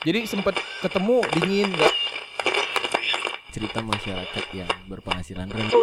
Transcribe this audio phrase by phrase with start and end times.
[0.00, 1.94] Jadi sempet ketemu dingin nggak?
[3.50, 5.74] cerita masyarakat yang berpenghasilan rendah.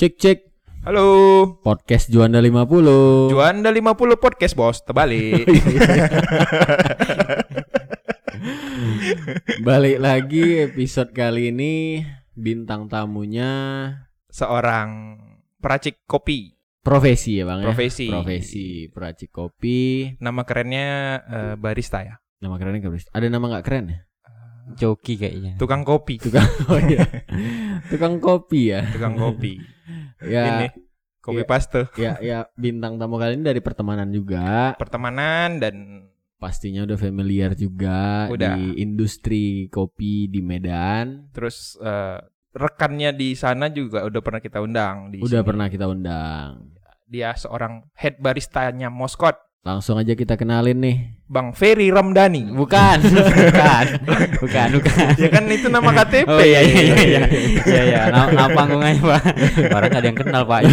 [0.00, 0.49] Cek cek
[0.80, 1.60] Halo.
[1.60, 3.28] podcast Juanda 50.
[3.28, 5.44] Juanda 50 podcast bos, terbalik.
[9.68, 12.00] Balik lagi episode kali ini
[12.32, 13.52] bintang tamunya
[14.32, 15.20] Seorang
[15.60, 16.56] peracik kopi.
[16.80, 17.66] profesi ya bang ya?
[17.68, 18.08] Profesi.
[18.08, 20.16] Profesi peracik kopi.
[20.16, 20.88] Nama kerennya
[21.28, 22.16] eh, barista ya.
[22.40, 24.00] Nama kerennya nggak Ada nama nggak keren ya?
[24.80, 25.60] Joki kayaknya.
[25.60, 26.16] Tukang kopi.
[26.16, 27.04] Tukang oh iya.
[27.92, 28.80] Tukang kopi ya.
[28.88, 29.60] Tukang kopi.
[30.22, 30.66] Ya Ini
[31.18, 31.48] kopi Iya.
[31.48, 31.80] paste.
[31.96, 34.72] ya ya bintang tamu kali ini dari pertemanan juga.
[34.76, 35.76] Pertemanan dan
[36.36, 38.56] Pastinya udah familiar juga Udah.
[38.56, 41.28] di industri kopi di Medan.
[41.30, 42.16] terus eh,
[42.50, 45.46] rekannya di sana juga udah pernah kita undang di Udah sini.
[45.46, 46.72] pernah kita undang.
[47.04, 50.96] Dia seorang head baristanya Moskot, Langsung aja kita kenalin nih.
[51.28, 52.48] Bang Ferry Ramdhani.
[52.48, 53.86] Bukan, bukan,
[54.40, 55.06] bukan, bukan.
[55.20, 56.24] ya kan itu nama KTP.
[56.32, 57.22] Oh iya iya iya iya
[57.68, 58.00] iya iya.
[58.08, 59.22] Nama, nama panggungnya pak.
[59.68, 60.64] Orang ada yang kenal pak.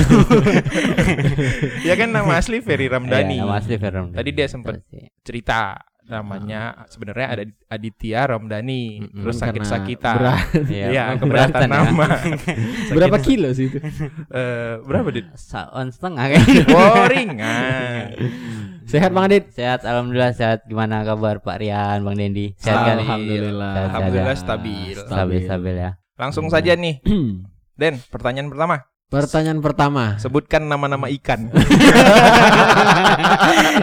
[1.84, 3.36] ya kan nama asli Ferry Ramdhani.
[3.36, 4.16] Iya, nama asli Ferram.
[4.16, 4.80] Tadi dia sempet
[5.28, 10.48] cerita namanya sebenarnya ada Aditya Ramdhani Mm-mm, terus sakit-sakitan berat.
[10.72, 11.76] Iya, keberatan ya.
[11.76, 12.08] nama.
[12.96, 13.84] Berapa kilo sih itu?
[14.32, 15.28] Eh, berapa dit?
[15.36, 16.64] Setengah kayaknya.
[16.72, 18.16] Oh ringan.
[18.88, 19.52] Sehat Bang Adit?
[19.52, 20.64] Sehat, alhamdulillah sehat.
[20.64, 22.56] Gimana kabar Pak Rian, Bang Dendi?
[22.56, 22.98] Sehat kan?
[23.04, 23.74] Alhamdulillah.
[23.76, 24.46] Sehat, Alhamdulillah sehat.
[24.48, 24.96] stabil.
[24.96, 25.92] Stabil, stabil ya.
[26.16, 27.04] Langsung saja nih,
[27.80, 28.00] Den.
[28.08, 30.20] Pertanyaan pertama, Pertanyaan pertama.
[30.20, 31.48] sebutkan nama-nama ikan.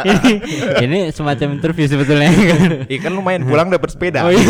[0.05, 0.31] ini,
[0.84, 2.84] ini semacam interview sebetulnya kan.
[2.84, 4.28] Ikan lumayan pulang dapat sepeda.
[4.28, 4.44] Oh iya.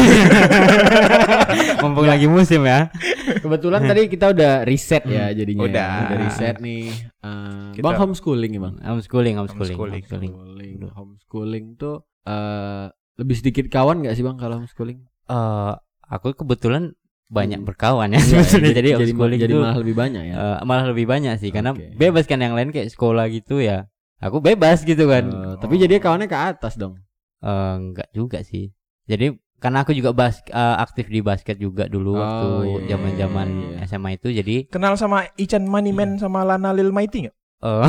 [1.82, 2.90] Mumpung lagi musim ya.
[3.38, 5.62] Kebetulan tadi kita udah riset ya jadinya.
[5.62, 5.90] Udah.
[6.10, 6.90] Udah riset nih.
[7.22, 8.74] Eh, Kita- Bang homeschooling ya Bang.
[8.82, 10.02] Homeschooling, homeschooling, Homeschooling.
[10.10, 10.32] homeschooling.
[10.34, 10.90] Homeschooling.
[10.90, 14.98] Homeschooling tuh eh lebih sedikit kawan gak sih Bang kalau homeschooling?
[15.30, 15.72] Eh,
[16.02, 16.98] aku kebetulan
[17.34, 17.66] banyak Hmm.
[17.66, 18.70] berkawan ya Iya, sebetulnya.
[18.72, 19.10] Jadi, jadi,
[19.42, 20.34] jadi itu, malah lebih banyak ya.
[20.34, 21.90] eh, malah lebih banyak sih karena Oke.
[21.92, 23.90] bebas kan yang lain kayak sekolah gitu ya.
[24.22, 25.26] Aku bebas gitu kan.
[25.26, 27.02] Eh, tapi jadi kawannya ke atas dong.
[27.42, 28.70] Eh, enggak juga sih.
[29.04, 32.48] Jadi karena aku juga bas eh, aktif di basket juga dulu Oh, waktu
[32.80, 33.86] iya, zaman-zaman iya, iya.
[33.86, 37.36] SMA itu jadi Kenal sama Ican Maniman sama Lana Lil Mighty nggak?
[37.60, 37.88] oh.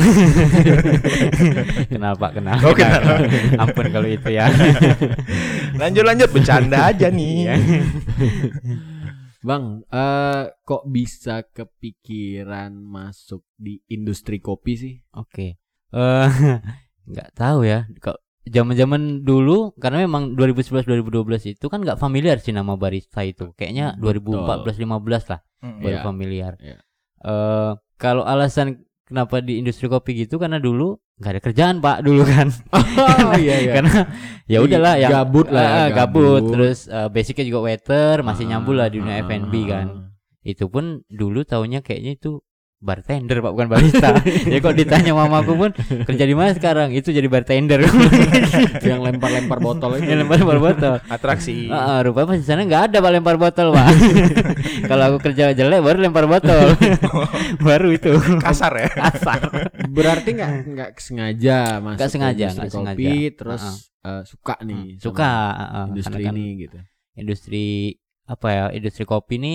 [1.86, 2.56] kenal Pak kenal.
[2.60, 3.28] Oh, kenal.
[3.58, 4.48] Ampun kalau itu ya.
[5.80, 7.44] Lanjut lanjut bercanda aja nih.
[9.46, 14.94] Bang, eh kok bisa kepikiran masuk di industri kopi sih?
[15.14, 15.54] Oke.
[15.94, 16.28] Eh
[17.10, 17.86] nggak tahu ya.
[18.02, 23.54] Kok zaman-zaman dulu karena memang 2011 2012 itu kan nggak familiar sih nama barista itu.
[23.54, 24.18] Kayaknya Betul.
[24.42, 25.78] 2014 15 lah Mm.
[25.80, 26.02] baru Iya.
[26.04, 26.52] familiar.
[26.60, 26.78] Iya.
[27.22, 32.22] Eh kalau alasan kenapa di industri kopi gitu karena dulu nggak ada kerjaan Pak dulu
[32.26, 32.50] kan.
[32.96, 33.72] Oh iya iya.
[33.78, 33.94] karena
[34.44, 36.42] ya udahlah yang gabut lah ya, Ah, gabut.
[36.42, 36.42] gabut.
[36.52, 39.86] terus eh, basicnya juga waiter masih Ah, nyambung lah di dunia ah, F&B ah, kan.
[39.86, 40.02] ah.
[40.42, 42.38] Itu pun dulu taunya kayaknya itu
[42.76, 44.20] bartender Pak bukan barista.
[44.52, 45.70] ya kok ditanya mamaku pun
[46.04, 46.92] kerja di mana sekarang?
[46.92, 47.80] Itu jadi bartender.
[48.88, 50.06] yang lempar-lempar botol itu.
[50.12, 50.94] Yang lempar lempar botol.
[51.08, 51.72] Atraksi.
[51.72, 53.88] Ah, ah, rupanya di sana nggak ada pak lempar botol pak.
[54.90, 56.76] Kalau aku kerja jelek baru lempar botol.
[57.58, 58.12] baru itu.
[58.44, 58.88] Kasar ya.
[58.92, 59.40] Kasar.
[59.88, 63.36] Berarti nggak nggak sengaja masuk Nggak sengaja, industri nggak kopi, sengaja.
[63.40, 63.62] terus
[64.04, 66.78] eh, suka nih Suka ah, industri kan ini gitu.
[67.16, 67.66] industri
[68.26, 69.54] apa ya industri kopi ini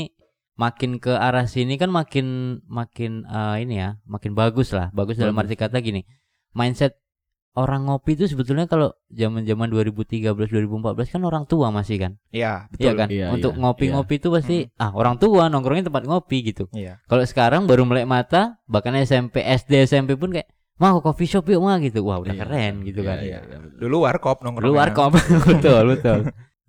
[0.56, 4.90] makin ke arah sini kan makin makin eh, ini ya makin bagus lah.
[4.92, 6.04] Bagus dalam arti kata gini
[6.52, 7.00] mindset
[7.52, 12.12] orang ngopi itu sebetulnya kalau zaman zaman 2013 2014 kan orang tua masih kan?
[12.32, 12.94] Iya, iya betul.
[12.96, 13.08] kan?
[13.12, 16.72] Iya, untuk iya, ngopi-ngopi itu pasti ah orang tua nongkrongnya tempat ngopi gitu.
[16.72, 17.04] Iya.
[17.12, 20.48] kalau sekarang baru melek mata bahkan SMP SD SMP pun kayak
[20.82, 22.02] ke coffee shop yuk mah gitu.
[22.08, 23.18] Wah udah Iya, keren gitu iya, kan.
[23.20, 23.58] iya, iya.
[23.78, 24.66] Dulu warkop nongkrong.
[24.72, 25.14] luar kop
[25.52, 26.20] betul betul.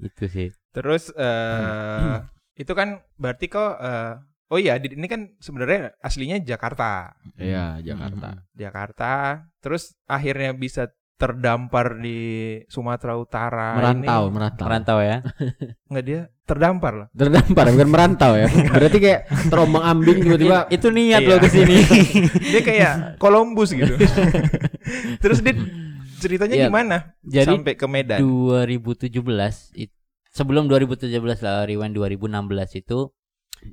[0.02, 0.48] Itu sih.
[0.74, 4.14] Terus eh itu kan berarti kok eh
[4.48, 7.16] oh iya Dit, ini kan sebenarnya aslinya Jakarta.
[7.34, 8.44] Iya, Jakarta.
[8.52, 9.12] Jakarta.
[9.58, 12.18] Terus akhirnya bisa terdampar di
[12.66, 14.34] Sumatera Utara Merantau, ini.
[14.34, 14.64] merantau.
[14.66, 15.22] merantau ya
[15.88, 17.08] Enggak dia terdampar lah.
[17.14, 18.50] Terdampar bukan merantau ya.
[18.50, 21.30] Berarti kayak terombang ambing tiba-tiba itu niat Iya.
[21.30, 21.76] lo ke sini
[22.52, 23.94] Dia kayak Columbus gitu.
[25.22, 25.62] Terus Dit
[26.18, 26.66] ceritanya Iya.
[26.66, 28.18] gimana jadi sampai ke Medan?
[28.18, 29.14] 2017
[29.78, 29.94] it-
[30.32, 31.12] sebelum 2017
[31.44, 32.98] lah rewind 2016 itu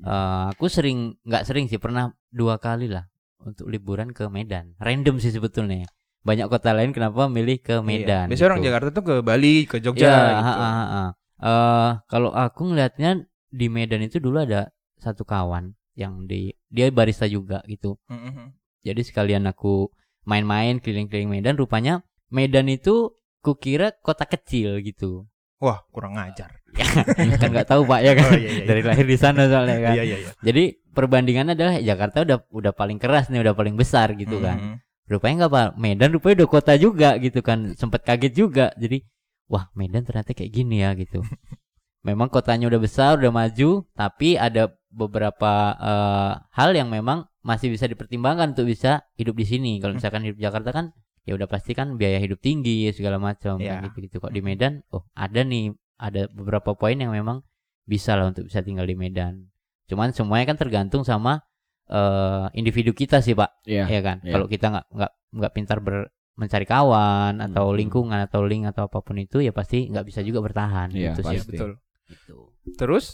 [0.04, 3.08] eh, aku sering nggak sering sih pernah dua kali lah
[3.42, 5.88] untuk liburan ke Medan random sih sebetulnya
[6.20, 8.28] banyak kota lain kenapa milih ke Medan.
[8.28, 8.30] Iya.
[8.30, 8.68] Biasanya orang gitu.
[8.68, 10.44] Jakarta tuh ke Bali, ke Jogja Ya, gitu.
[10.44, 11.04] ha, ha, ha.
[11.40, 14.68] Eh, kalau aku ngelihatnya di Medan itu dulu ada
[15.00, 17.96] satu kawan yang di dia barista juga gitu.
[18.12, 18.52] Mm-mm.
[18.84, 19.88] Jadi sekalian aku
[20.28, 25.24] main-main keliling-keliling Medan, rupanya Medan itu kukira kota kecil gitu.
[25.60, 26.56] Wah, kurang ngajar.
[27.42, 28.66] kan nggak tahu pak ya kan Oh, iya, iya, iya.
[28.66, 29.94] dari lahir di sana soalnya kan.
[30.00, 30.32] Iya, iya, iya.
[30.40, 30.64] Jadi
[30.96, 34.58] perbandingannya adalah Jakarta udah udah paling keras nih, udah paling besar gitu kan.
[34.58, 34.76] Mm-mm.
[35.10, 37.76] Rupanya nggak pak, Medan rupanya udah kota juga gitu kan.
[37.76, 38.66] Sempet kaget juga.
[38.80, 39.04] Jadi
[39.50, 41.20] wah Medan ternyata kayak gini ya gitu.
[42.08, 47.90] memang kotanya udah besar, udah maju, tapi ada beberapa eh, hal yang memang masih bisa
[47.90, 49.72] dipertimbangkan untuk bisa hidup di sini.
[49.84, 50.00] Kalau Hmm.
[50.00, 50.86] misalkan hidup Jakarta kan
[51.24, 53.80] ya udah pasti kan biaya hidup tinggi segala macam Iya.
[53.80, 54.20] kan gitu-gitu.
[54.20, 57.44] Kok di Medan, oh ada nih ada beberapa poin yang memang
[57.84, 59.50] bisa lah untuk bisa tinggal di Medan.
[59.86, 61.44] Cuman semuanya kan tergantung sama
[61.86, 63.90] eh, individu kita sih pak, Iya.
[63.90, 64.22] ya kan.
[64.22, 64.38] iya.
[64.38, 67.76] Kalau kita nggak nggak nggak pintar ber mencari kawan atau Hmm.
[67.76, 71.20] lingkungan atau link atau apa pun itu ya pasti nggak bisa juga bertahan Iya, gitu
[71.20, 71.38] Iya, sih.
[71.44, 71.50] pasti.
[71.52, 71.72] betul.
[72.08, 72.38] Gitu.
[72.78, 73.06] Terus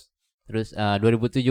[0.46, 1.42] Terus eh, 2017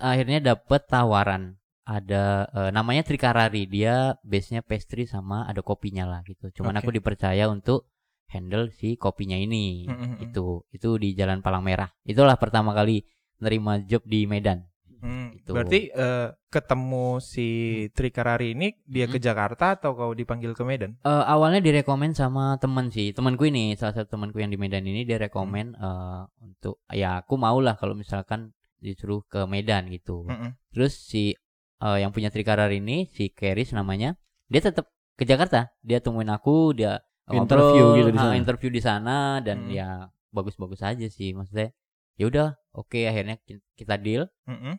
[0.00, 1.59] akhirnya dapat tawaran
[1.90, 6.54] ada eh, namanya Trikarari dia base-nya pastry sama ada kopinya lah gitu.
[6.54, 6.86] Cuman Oke.
[6.86, 7.90] aku dipercaya untuk
[8.30, 9.90] handle si kopinya ini.
[9.90, 10.22] Mm-mm.
[10.22, 11.90] Itu itu di Jalan Palang Merah.
[12.06, 13.02] Itulah pertama kali
[13.42, 14.70] nerima job di Medan.
[15.00, 15.56] Hmm, Gitu.
[15.56, 17.48] berarti eh, ketemu si
[17.88, 19.24] Trikarari ini dia ke Hmm.
[19.24, 21.00] Jakarta atau kau dipanggil ke Medan?
[21.00, 25.08] Eh, awalnya direkomend sama teman sih temanku ini salah satu temanku yang di Medan ini
[25.08, 30.52] dia rekomend eh, untuk ya aku mau lah kalau misalkan disuruh ke Medan gitu Mm-mm.
[30.68, 31.32] terus si
[31.80, 34.14] eh, yang punya Trikarar ini si Keris namanya
[34.46, 37.00] dia tetap ke Jakarta dia temuin aku dia
[37.30, 38.34] Interview ngobrol, gitu di sana.
[38.34, 39.70] interview di sana dan Hmm.
[39.70, 39.88] ya
[40.30, 41.70] bagus-bagus aja sih maksudnya
[42.14, 44.74] ya udah oke akhirnya ki- kita deal Mm-mm.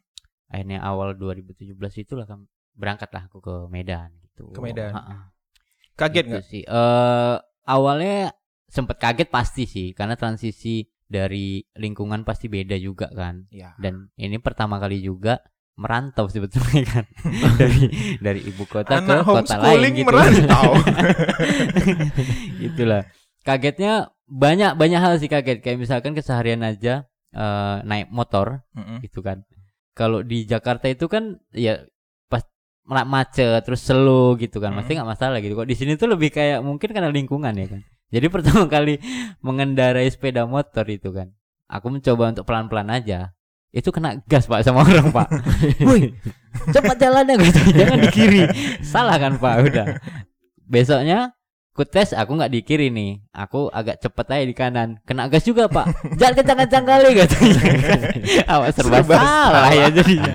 [0.48, 2.44] akhirnya awal 2017 itulah kan
[2.74, 4.92] berangkatlah aku ke Medan gitu Ke Medan.
[4.92, 5.32] Ha-ha.
[5.94, 6.44] Kaget Gitu nggak?
[6.46, 6.64] sih.
[6.64, 8.36] Eh awalnya
[8.68, 13.48] sempet kaget pasti sih karena transisi dari lingkungan pasti beda juga kan.
[13.48, 13.76] Ya.
[13.76, 15.40] Dan ini pertama kali juga
[15.82, 17.06] merantau sebetulnya kan
[17.60, 17.90] dari
[18.22, 20.06] dari ibu kota Anak ke kota lain gitu.
[20.06, 20.78] merantau.
[22.68, 23.04] Itulah.
[23.42, 29.02] Kagetnya banyak banyak hal sih kaget kayak misalkan keseharian aja eh, naik motor Mm-mm.
[29.02, 29.42] gitu kan.
[29.92, 31.82] Kalau di Jakarta itu kan ya
[32.30, 32.46] pas
[32.86, 34.98] ma- macet terus slow gitu kan, pasti Mm.
[35.02, 35.58] nggak masalah gitu.
[35.58, 37.82] Kok di sini tuh lebih kayak mungkin karena lingkungan ya kan.
[38.12, 39.02] Jadi pertama kali
[39.42, 41.34] mengendarai sepeda motor itu kan,
[41.68, 43.34] aku mencoba untuk pelan-pelan aja.
[43.72, 45.28] Itu kena gas pak sama orang pak.
[45.88, 46.12] Woi,
[46.70, 48.44] cepat jalannya gitu, jangan di kiri.
[48.82, 49.86] Salah kan pak, udah.
[50.62, 51.32] Besoknya
[51.72, 55.40] ku tes aku nggak di kiri nih aku agak cepet aja di kanan kena gas
[55.42, 55.88] juga pak
[56.20, 57.62] jangan kencang-kencang kali katanya
[58.54, 59.72] awak serba, Serba salah salah.
[59.72, 60.34] ya jadinya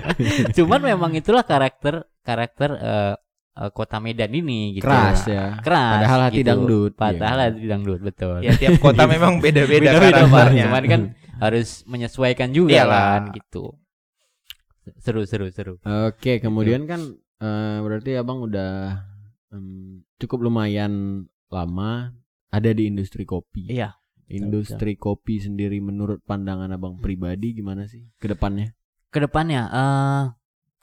[0.49, 1.93] cuman memang itulah karakter
[2.25, 3.13] karakter eh,
[3.53, 5.61] eh, kota Medan ini gitu Keras ya.
[5.61, 6.49] keras Padahal hati gitu.
[6.49, 6.91] dangdut.
[6.97, 7.45] padahal Iya.
[7.53, 10.63] hati dangdut betul ya tiap kota memang beda-beda karakternya.
[10.65, 11.01] cuman kan
[11.37, 13.05] harus menyesuaikan juga Iyalah.
[13.19, 13.75] kan gitu
[14.97, 17.01] seru seru seru Oke, kemudian kan
[17.37, 19.03] eh, berarti abang udah
[19.51, 22.11] em, cukup lumayan lama
[22.49, 23.67] ada di industri kopi.
[23.67, 23.95] iya
[24.27, 28.75] Industri kopi sendiri menurut pandangan abang pribadi gimana sih ke depannya?
[29.07, 30.23] ke depannya eh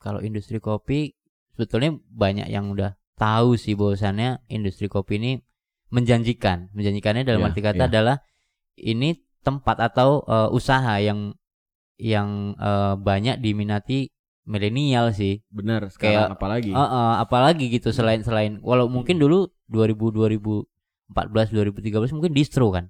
[0.01, 1.13] kalau industri kopi
[1.53, 5.33] sebetulnya banyak yang udah tahu sih bahwasannya industri kopi ini
[5.93, 7.89] menjanjikan menjanjikannya dalam Iya, arti kata iya.
[7.89, 8.17] adalah
[8.75, 11.37] ini tempat atau eh, usaha yang
[11.95, 14.09] yang eh, banyak diminati
[14.45, 16.71] milenial sih Benar, Kayak- sekarang apalagi?
[16.73, 20.11] Eh, eh, apalagi gitu selain selain walau mungkin dulu 2000
[21.09, 22.89] 2014 2013 mungkin distro kan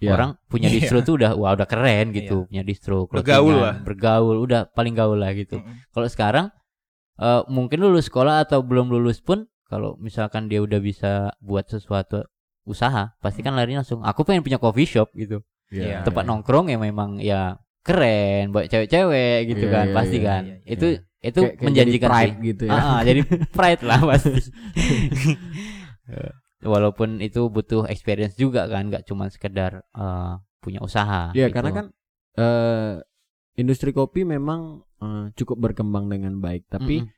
[0.00, 0.16] Ya.
[0.16, 0.80] orang punya Iya.
[0.80, 3.74] distro tuh udah wah udah keren gitu punya distro Udah gaul clothingan, lah.
[3.84, 5.76] bergaul udah paling gaul lah gitu Mm-mm.
[5.92, 6.46] kalau sekarang
[7.20, 12.24] eh, mungkin lulus sekolah atau belum lulus pun kalau misalkan dia udah bisa buat sesuatu
[12.64, 16.02] usaha pasti kan lari langsung aku pengen punya coffee shop gitu Iya.
[16.02, 20.42] tempat nongkrong yang memang ya keren buat cewek-cewek gitu Iya, kan iya, pasti iya, kan
[20.42, 20.66] iya, iya.
[20.68, 20.86] itu
[21.20, 22.44] itu Kayak- kayak menjanjikan jadi pride sih.
[22.44, 22.72] gitu ya.
[22.72, 23.20] Ah, ah, jadi
[23.56, 24.30] pride lah pasti
[26.62, 31.54] walaupun itu butuh experience juga kan nggak cuma sekedar eh, punya usaha Iya, gitu.
[31.56, 31.86] karena kan
[32.36, 32.94] eh
[33.56, 37.10] industri kopi memang eh, cukup berkembang dengan baik, tapi Mm-mm.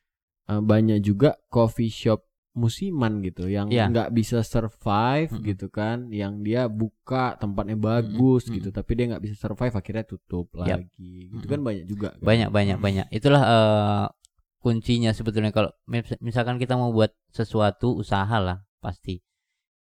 [0.49, 3.89] eh, banyak juga coffee shop musiman gitu yang Iya.
[3.89, 5.45] nggak bisa survive Mm-mm.
[5.49, 8.61] gitu kan, yang dia buka tempatnya bagus Mm-mm.
[8.61, 10.85] gitu, tapi dia nggak bisa survive akhirnya tutup Yap.
[10.85, 11.33] lagi.
[11.33, 12.13] Gitu kan banyak juga.
[12.13, 12.21] kan.
[12.21, 12.85] banyak banyak Hmm.
[12.85, 14.05] banyak itulah eh,
[14.59, 19.19] kuncinya sebetulnya kalau mis- misalkan kita mau buat sesuatu usaha lah pasti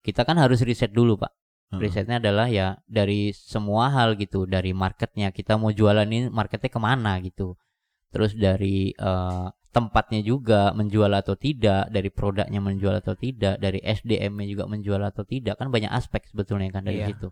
[0.02, 1.30] kita kan harus riset dulu pak
[1.72, 6.76] risetnya adalah ya dari semua hal gitu dari marketnya kita mau jualan ini marketnya ke
[6.76, 7.54] mana gitu
[8.10, 14.46] terus dari eh, tempatnya juga menjual atau tidak, dari produknya menjual atau tidak, dari SDM-nya
[14.46, 17.08] juga menjual atau tidak, kan banyak aspek sebetulnya kan dari Iya.
[17.16, 17.28] situ.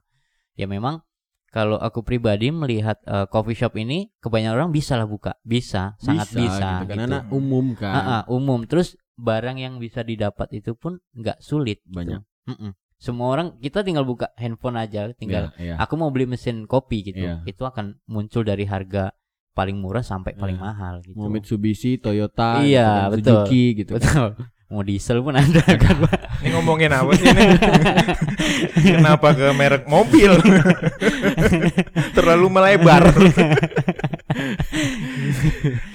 [0.56, 1.04] Ya memang
[1.52, 6.32] kalau aku pribadi melihat eh, coffee shop ini kebanyakan orang bisa lah buka, bisa, sangat
[6.32, 6.86] bisa.
[6.86, 6.98] gitu, gitu.
[7.04, 8.64] karena umum kan Ah, ah, umum.
[8.64, 11.84] Terus barang yang bisa didapat itu pun nggak sulit.
[11.84, 11.92] gitu.
[11.92, 12.20] Banyak.
[12.48, 12.72] Mm-mm.
[12.96, 15.74] Semua orang kita tinggal buka handphone aja, tinggal Iya, iya.
[15.76, 17.20] aku mau beli mesin kopi gitu.
[17.20, 17.44] Iya.
[17.44, 19.12] Itu akan muncul dari harga
[19.50, 20.64] paling murah sampai paling Iya.
[20.64, 21.14] mahal gitu.
[21.14, 23.34] mau Mitsubishi, Toyota, Iya, gitu betul.
[23.36, 23.92] Suzuki gitu.
[23.94, 24.02] kan.
[24.02, 24.30] Betul.
[24.70, 26.14] Mau diesel pun ada kan, Pak.
[26.40, 27.42] Ini ngomongin apa sih ini?
[28.94, 30.30] Kenapa ke merek mobil?
[32.14, 33.10] Terlalu melebar.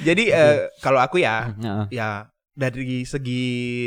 [0.01, 1.55] Jadi eh, kalau aku ya,
[1.87, 3.43] ya dari segi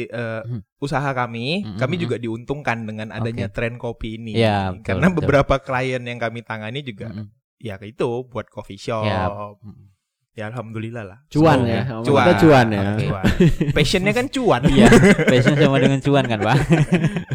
[0.08, 0.60] Hmm.
[0.78, 4.36] usaha kami, Hmm, kami hmm, juga diuntungkan dengan adanya tren kopi ini.
[4.36, 5.16] Iya, betul, Karena betul.
[5.20, 7.28] beberapa klien yang kami tangani juga, Mm-mm.
[7.58, 9.04] Ya itu buat coffee shop.
[9.04, 9.26] Ya.
[10.32, 10.50] Ya, Mm.
[10.54, 11.18] alhamdulillah lah.
[11.26, 11.82] Cuan Semoga- ya.
[12.00, 12.24] Cuan.
[12.24, 12.82] Kita cuan ya.
[12.96, 13.24] Cuan.
[13.76, 14.62] Passionnya kan cuan.
[14.64, 14.88] Iya,
[15.26, 16.56] passion sama dengan cuan kan, Pak?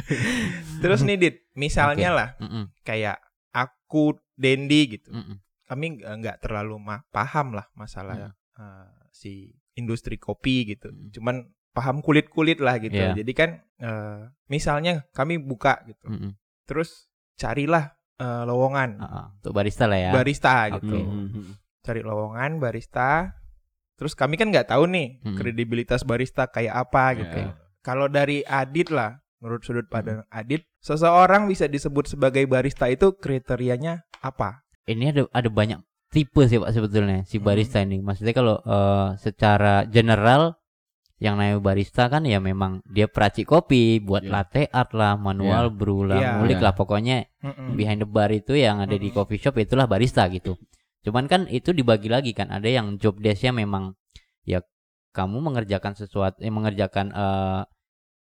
[0.82, 2.72] Terus nih Dit, misalnya lah Mm-mm.
[2.82, 3.20] kayak
[3.52, 5.12] aku Dendi gitu.
[5.12, 5.38] Mm-mm.
[5.64, 10.88] Kami nggak terlalu ma- paham lah masalah eh, si industri kopi gitu.
[10.88, 11.12] Mm.
[11.12, 11.36] Cuman
[11.72, 12.96] paham kulit-kulit lah gitu.
[12.96, 13.16] Iya.
[13.16, 13.50] Jadi kan
[13.80, 16.08] eh, misalnya kami buka gitu.
[16.08, 16.32] Mm-mm.
[16.64, 19.26] Terus carilah eh, lowongan Ah, ah.
[19.36, 20.12] Untuk barista lah ya.
[20.12, 20.74] barista Oke.
[20.80, 20.98] gitu.
[20.98, 21.54] Hmm, hmm, hmm.
[21.82, 23.34] Cari lowongan barista.
[23.94, 25.36] Terus kami kan nggak tahu nih Mm.
[25.36, 27.40] kredibilitas barista kayak apa gitu.
[27.40, 27.54] Iya.
[27.80, 34.02] Kalau dari Adit lah, menurut sudut pandang Adit, seseorang bisa disebut sebagai barista itu kriterianya
[34.18, 34.64] apa?
[34.84, 35.80] Ini ada ada banyak
[36.10, 37.46] tipe sih Pak sebetulnya si Hmm.
[37.46, 38.00] barista ini.
[38.00, 40.56] Maksudnya kalau eh, secara general
[41.22, 44.32] yang namanya barista kan ya memang dia peracik kopi, buat Iya.
[44.34, 46.32] latte art lah, manual brew lah, Iya.
[46.42, 46.66] ngulik Iya.
[46.66, 47.78] lah pokoknya Mm-mm.
[47.78, 49.16] behind the bar itu yang ada di Mm-mm.
[49.16, 50.58] coffee shop itulah barista gitu.
[51.04, 53.94] Cuman kan itu dibagi lagi kan ada yang job desk-nya memang
[54.48, 54.64] ya
[55.14, 57.62] kamu mengerjakan sesuatu eh, mengerjakan eh,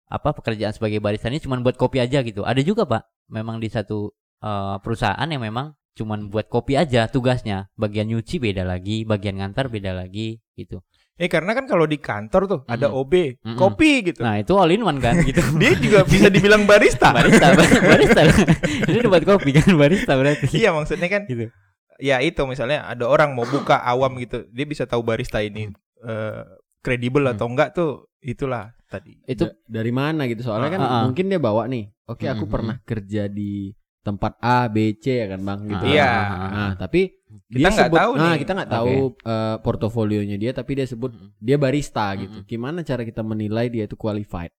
[0.08, 2.42] apa pekerjaan sebagai barista ini cuman buat kopi aja gitu.
[2.48, 4.10] Ada juga Pak, memang di satu
[4.42, 7.68] eh, perusahaan yang memang cuman buat kopi aja tugasnya.
[7.76, 10.80] Bagian nyuci beda lagi, bagian ngantar beda lagi gitu.
[11.18, 13.00] Eh karena kan kalau di kantor tuh ada Mm-mm.
[13.00, 13.56] OB, Mm-mm.
[13.56, 14.22] kopi gitu.
[14.22, 15.42] Nah, itu all in one kan gitu.
[15.60, 17.10] Dia juga bisa dibilang barista.
[17.16, 17.50] barista,
[17.82, 18.20] barista.
[18.86, 20.46] Ini buat kopi kan barista berarti.
[20.54, 21.50] iya maksudnya kan Gitu.
[21.98, 25.66] ya itu misalnya ada orang mau buka awam gitu, dia bisa tahu barista ini
[26.00, 26.42] eh,
[26.78, 27.34] kredibel Hmm.
[27.34, 29.18] atau enggak tuh itulah tadi.
[29.24, 31.02] Itu Da- dari mana gitu soalnya kan Ah, ah.
[31.04, 32.54] mungkin dia bawa nih oke aku Mm-mm.
[32.54, 36.06] pernah kerja di tempat A B C ya kan bang gitu Ah, Iya.
[36.06, 36.50] ah, ah, ah.
[36.50, 38.38] nah tapi Kita dia nggak sebut tahu nah nih.
[38.40, 42.48] kita nggak tahu eh, portofolionya dia tapi dia sebut dia barista gitu Mm-mm.
[42.48, 44.52] gimana cara kita menilai dia itu qualified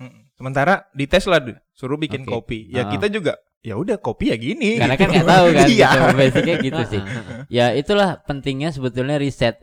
[0.00, 0.32] Mm.
[0.32, 1.44] Sementara di tes lah
[1.76, 2.32] suruh bikin Oke.
[2.32, 2.58] kopi.
[2.72, 2.90] Ya Ah.
[2.90, 4.80] kita juga ya udah kopi ya gini.
[4.80, 5.04] Karena gitu.
[5.04, 5.88] kan nggak tahu kan Iya.
[5.92, 7.02] gitu, basicnya gitu sih.
[7.60, 9.60] Ya itulah pentingnya sebetulnya riset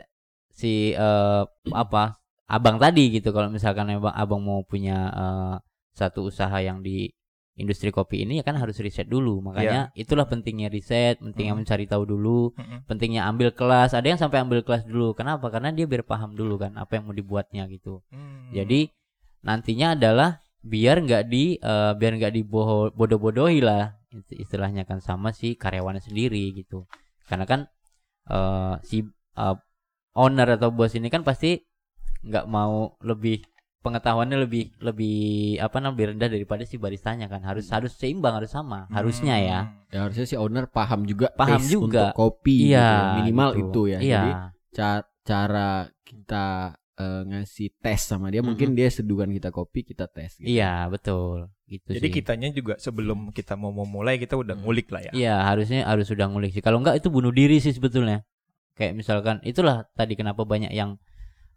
[0.53, 1.43] si eh,
[1.73, 3.33] apa abang tadi gitu.
[3.33, 5.55] Kalau misalkan abang abang mau punya eh,
[5.97, 7.09] satu usaha yang di
[7.57, 9.41] industri kopi ini ya kan harus riset dulu.
[9.41, 11.65] Makanya itulah pentingnya riset, pentingnya Hmm.
[11.65, 12.85] mencari tahu dulu, Mm-mm.
[12.85, 13.97] pentingnya ambil kelas.
[13.97, 15.17] Ada yang sampai ambil kelas dulu.
[15.17, 15.49] Kenapa?
[15.49, 18.05] Karena dia biar paham dulu kan apa yang mau dibuatnya gitu.
[18.13, 18.53] Hmm.
[18.53, 18.93] Jadi
[19.41, 23.97] nantinya adalah biar nggak di eh, biar nggak dibohong bodoh-bodohi lah
[24.33, 26.85] istilahnya kan sama si karyawannya sendiri gitu.
[27.25, 27.65] Karena kan
[28.29, 29.01] eh, si
[29.37, 29.55] eh,
[30.13, 31.57] owner atau bos ini kan pasti
[32.25, 33.41] nggak mau lebih
[33.79, 35.17] pengetahuannya lebih lebih
[35.57, 39.59] apa namanya lebih rendah daripada si baristanya kan harus harus seimbang harus sama harusnya ya
[39.63, 39.93] Hmm.
[39.93, 42.11] ya harusnya si owner paham juga Paham taste juga.
[42.11, 43.15] untuk kopi gitu iya ya.
[43.21, 43.61] minimal gitu.
[43.63, 44.31] itu ya iya jadi
[44.73, 45.69] ca- cara
[46.01, 46.45] kita
[46.97, 50.49] eh, ngasih tes sama dia mungkin dia seduhan kita kopi kita tes gitu.
[50.49, 52.15] iya betul gitu Jadi sih.
[52.17, 54.63] kitanya juga sebelum kita mau memulai kita udah Hmm.
[54.63, 55.11] ngulik lah ya.
[55.11, 56.63] Iya harusnya harus sudah ngulik sih.
[56.63, 58.23] Kalau enggak itu bunuh diri sih sebetulnya.
[58.71, 60.95] Kayak misalkan itulah tadi kenapa banyak yang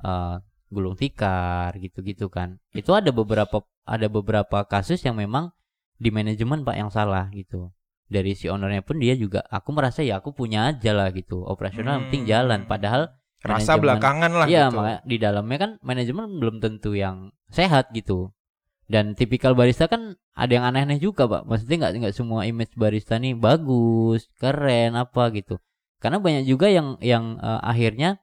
[0.02, 0.36] eh,
[0.70, 2.62] gulung tikar gitu-gitu kan.
[2.70, 5.50] Itu ada beberapa ada beberapa kasus yang memang
[5.98, 7.74] di manajemen pak yang salah gitu.
[8.10, 11.42] Dari si ownernya pun dia juga aku merasa ya aku punya aja lah gitu.
[11.42, 12.30] Operasional yang penting Hmm.
[12.32, 12.60] jalan.
[12.66, 13.02] Padahal
[13.40, 14.76] Rasa belakangan lah Iya, gitu.
[14.76, 18.36] makanya di dalamnya kan manajemen belum tentu yang sehat gitu.
[18.84, 21.48] Dan tipikal barista kan ada yang aneh-aneh juga, Pak.
[21.48, 25.56] Maksudnya nggak nggak semua image barista nih bagus, keren apa gitu.
[26.04, 28.20] Karena banyak juga yang yang eh, akhirnya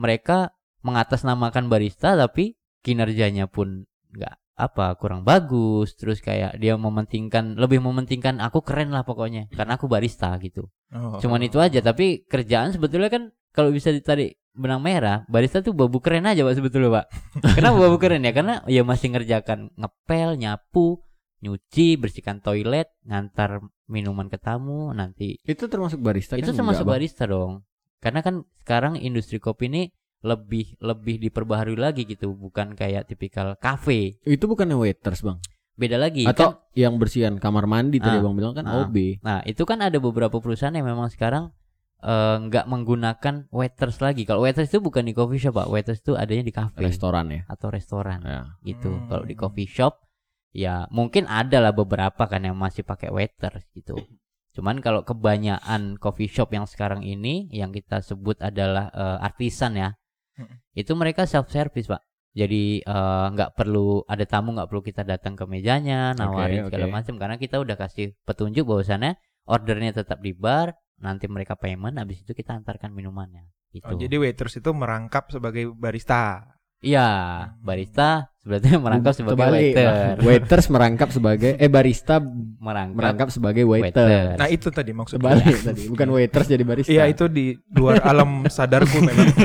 [0.00, 7.82] mereka mengatasnamakan barista tapi kinerjanya pun nggak apa kurang bagus terus kayak dia mementingkan lebih
[7.82, 11.18] mementingkan aku keren lah pokoknya karena aku barista gitu Oh.
[11.18, 15.98] Cuman itu aja, tapi kerjaan sebetulnya kan kalau bisa ditarik benang merah, barista tuh babu
[15.98, 17.06] keren aja Pak sebetulnya, Pak.
[17.58, 18.30] Kenapa babu keren ya?
[18.30, 21.02] Karena ya masih ngerjakan ngepel, nyapu,
[21.42, 23.58] nyuci, bersihkan toilet, ngantar
[23.90, 27.02] minuman ke tamu, nanti itu termasuk barista itu kan termasuk enggak, Bang?
[27.02, 27.52] barista dong.
[27.98, 29.82] Karena kan sekarang industri kopi ini
[30.24, 35.38] lebih lebih diperbaharui lagi gitu bukan kayak tipikal cafe Itu bukannya waiters, Bang?
[35.74, 38.82] beda lagi Atau kan yang bersihan kamar mandi tadi Ah, Bang bilang kan ah.
[38.82, 39.20] OB.
[39.20, 41.50] nah itu kan ada beberapa perusahaan yang memang sekarang
[42.00, 46.14] eh, nggak menggunakan waiters lagi kalau waiters itu bukan di coffee shop pak waiters itu
[46.14, 47.42] adanya di cafe Restoran ya.
[47.46, 48.40] atau restoran Ya.
[48.62, 49.08] gitu Hmm.
[49.08, 49.98] kalau di coffee shop
[50.52, 53.98] ya mungkin ada lah beberapa kan yang masih pakai waiters gitu
[54.54, 59.90] cuman kalau kebanyakan coffee shop yang sekarang ini yang kita sebut adalah eh, artisan ya
[60.74, 62.02] Itu mereka self service pak.
[62.34, 66.86] Jadi eh, nggak perlu ada tamu nggak perlu kita datang ke mejanya nawarin Oke, segala
[66.90, 66.94] oke.
[66.98, 69.14] macam karena kita udah kasih petunjuk bahwasannya
[69.46, 73.50] ordernya tetap di bar nanti mereka payment habis itu kita antarkan minumannya.
[73.74, 73.86] Gitu.
[73.86, 76.53] Oh, jadi waiters itu merangkap sebagai barista.
[76.84, 77.08] Iya
[77.64, 80.14] barista sebenarnya merangkap sebagai Kebalik, waiter.
[80.20, 82.20] Waiters merangkap sebagai eh barista
[82.66, 84.04] merangkap, merangkap sebagai waiter.
[84.04, 84.36] waiter.
[84.36, 85.32] Nah, itu tadi maksudnya.
[85.32, 86.92] Kebalik tadi, bukan waiters jadi barista.
[86.92, 89.28] Iya, itu di luar alam sadarku memang.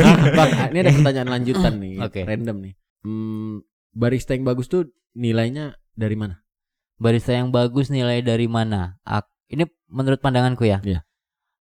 [0.00, 2.20] Ah, bang, ini ada pertanyaan lanjutan nih, Oke.
[2.28, 2.72] random nih.
[3.04, 3.64] Hmm,
[3.96, 6.44] barista yang bagus tuh nilainya dari mana?
[7.00, 9.00] barista yang bagus nilai dari mana?
[9.08, 10.84] Ak- ini menurut pandanganku ya.
[10.84, 11.00] Iya.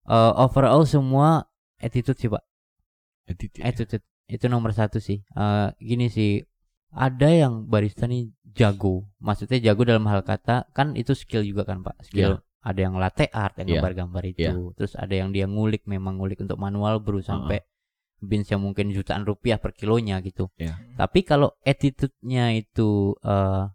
[0.06, 1.50] Eh, overall semua
[1.82, 2.40] attitude sih pak.
[3.26, 3.66] Attitude.
[3.66, 5.20] Attitude itu nomor satu sih.
[5.22, 6.40] Eh, gini sih,
[6.90, 9.10] ada yang barista nih jago.
[9.18, 11.98] Maksudnya jago dalam hal kata kan itu skill juga kan pak.
[12.06, 12.38] Skill.
[12.64, 13.74] Ada yang latte art, yang Iya.
[13.76, 14.72] gambar-gambar itu.
[14.72, 17.60] Terus ada yang dia ngulik memang ngulik untuk manual brew sampai
[18.24, 20.48] bins yang mungkin jutaan rupiah per kilonya gitu.
[20.56, 20.80] Iya.
[20.96, 23.68] Tapi kalau attitude-nya itu eh,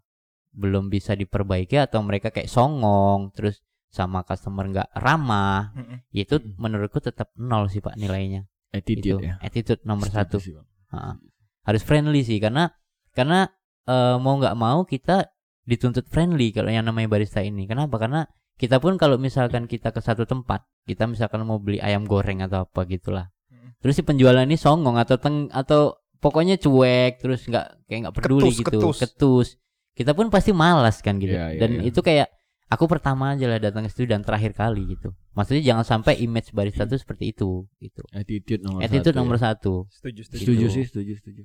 [0.50, 5.70] belum bisa diperbaiki atau mereka kayak songong, terus sama customer nggak ramah,
[6.10, 6.58] itu Mm.
[6.58, 8.46] menurutku tetap nol sih pak nilainya.
[8.70, 9.34] Attitude itu ya.
[9.42, 10.54] attitude nomor satu sih.
[10.90, 11.18] Ha-ha.
[11.66, 12.70] harus friendly sih karena
[13.14, 13.46] karena
[13.86, 15.30] eh, mau nggak mau kita
[15.66, 17.66] dituntut friendly kalau yang namanya barista ini.
[17.70, 17.98] Kenapa?
[17.98, 18.26] Karena
[18.58, 22.66] kita pun kalau misalkan kita ke satu tempat, kita misalkan mau beli ayam goreng atau
[22.66, 23.30] apa gitulah.
[23.48, 23.78] Mm.
[23.78, 28.50] Terus si penjualnya ini songong atau teng atau pokoknya cuek terus nggak kayak nggak peduli
[28.50, 28.98] Ketus, gitu, ketus.
[29.00, 29.48] ketus.
[29.94, 31.34] Kita pun pasti malas kan gitu.
[31.34, 31.88] Iya, iya, Dan iya.
[31.88, 32.28] itu kayak
[32.70, 35.10] aku pertama aja lah datang ke situ dan terakhir kali gitu.
[35.34, 38.02] Maksudnya jangan sampai image barista itu seperti itu gitu.
[38.10, 39.20] Attitude nomor Attitude satu.
[39.20, 39.42] nomor ya.
[39.44, 39.72] satu.
[39.90, 40.40] Setuju, setuju.
[40.40, 40.72] Setuju Gitu.
[40.72, 41.42] sih, setuju, setuju.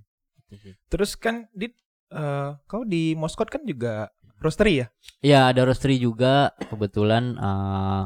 [0.87, 1.67] Terus kan di
[2.07, 4.87] eh, kau di Moskot kan juga roastery ya?
[5.19, 8.01] Ya ada roastery juga kebetulan eh,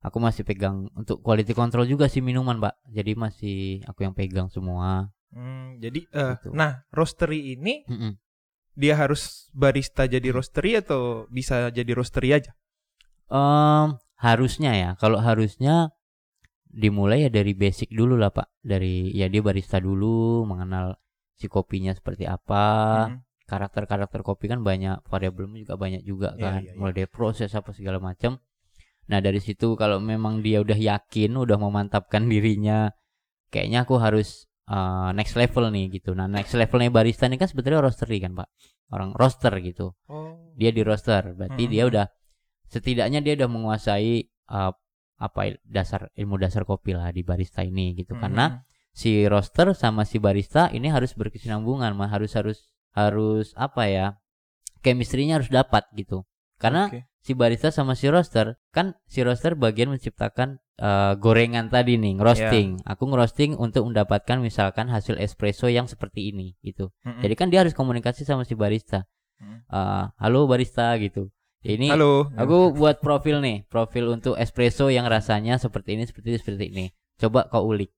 [0.00, 2.80] aku masih pegang untuk quality control juga sih minuman pak.
[2.88, 5.12] Jadi masih aku yang pegang semua.
[5.30, 6.54] Hmm, jadi eh, Gitu.
[6.56, 8.16] nah roastery ini Mm-mm.
[8.76, 12.52] Dia harus barista jadi roastery atau bisa jadi roastery aja?
[13.32, 14.90] Em, harusnya ya.
[15.00, 15.90] Kalau harusnya
[16.68, 18.52] dimulai ya dari basic dulu lah pak.
[18.60, 21.00] Dari ya dia barista dulu mengenal
[21.34, 22.64] si kopinya seperti apa.
[23.12, 23.20] Hmm.
[23.46, 26.78] karakter-karakter kopi kan banyak variabelnya juga banyak juga Iya, kan iya, iya.
[26.82, 28.42] mulai dari proses apa segala macam
[29.06, 32.90] nah dari situ kalau memang dia udah yakin udah memantapkan dirinya
[33.54, 37.82] kayaknya aku harus uh, next level nih gitu nah next levelnya barista ini kan sebetulnya
[37.82, 38.48] roastery kan pak
[38.90, 40.54] orang roaster gitu Oh.
[40.54, 41.72] dia di roaster berarti Hmm.
[41.72, 42.06] dia udah
[42.66, 44.72] setidaknya dia udah menguasai uh,
[45.16, 48.22] apa dasar ilmu dasar kopi lah di barista ini gitu Hmm.
[48.26, 48.44] karena
[48.92, 54.06] si roaster sama si barista ini harus berkesinambungan mah harus harus harus apa ya
[54.80, 56.24] chemistry-nya harus dapat gitu
[56.56, 57.04] karena Oke.
[57.20, 62.68] si barista sama si roaster kan si roaster bagian menciptakan eh, gorengan tadi nih roasting
[62.84, 67.20] aku ngerosting untuk mendapatkan misalkan hasil espresso yang seperti ini gitu Mm-mm.
[67.20, 69.04] jadi kan dia harus komunikasi sama si barista
[69.36, 69.60] Hmm.
[69.68, 71.28] Eh, halo barista gitu
[71.60, 72.32] ini Halo.
[72.40, 76.84] Aku buat profil nih, profil untuk espresso yang rasanya seperti ini, seperti ini, seperti ini.
[77.20, 77.92] Coba kau ulik,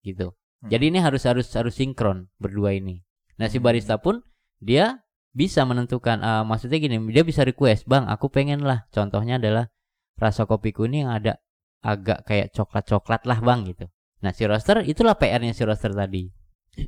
[0.00, 0.32] gitu.
[0.64, 0.72] Hmm.
[0.72, 3.04] Jadi ini harus harus harus sinkron berdua ini.
[3.36, 3.68] Nah si Hmm.
[3.68, 4.24] barista pun
[4.64, 5.04] dia
[5.36, 8.88] bisa menentukan, eh, maksudnya gini, dia bisa request, bang, aku pengen lah.
[8.88, 9.68] Contohnya adalah
[10.16, 11.36] rasa kopiku ini yang ada
[11.80, 13.86] agak kayak coklat-coklat lah bang gitu.
[14.18, 16.26] Nah si roaster itulah PR-nya si roaster tadi.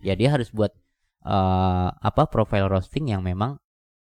[0.02, 0.70] Ya dia harus buat
[1.22, 3.58] eh, apa profile roasting yang memang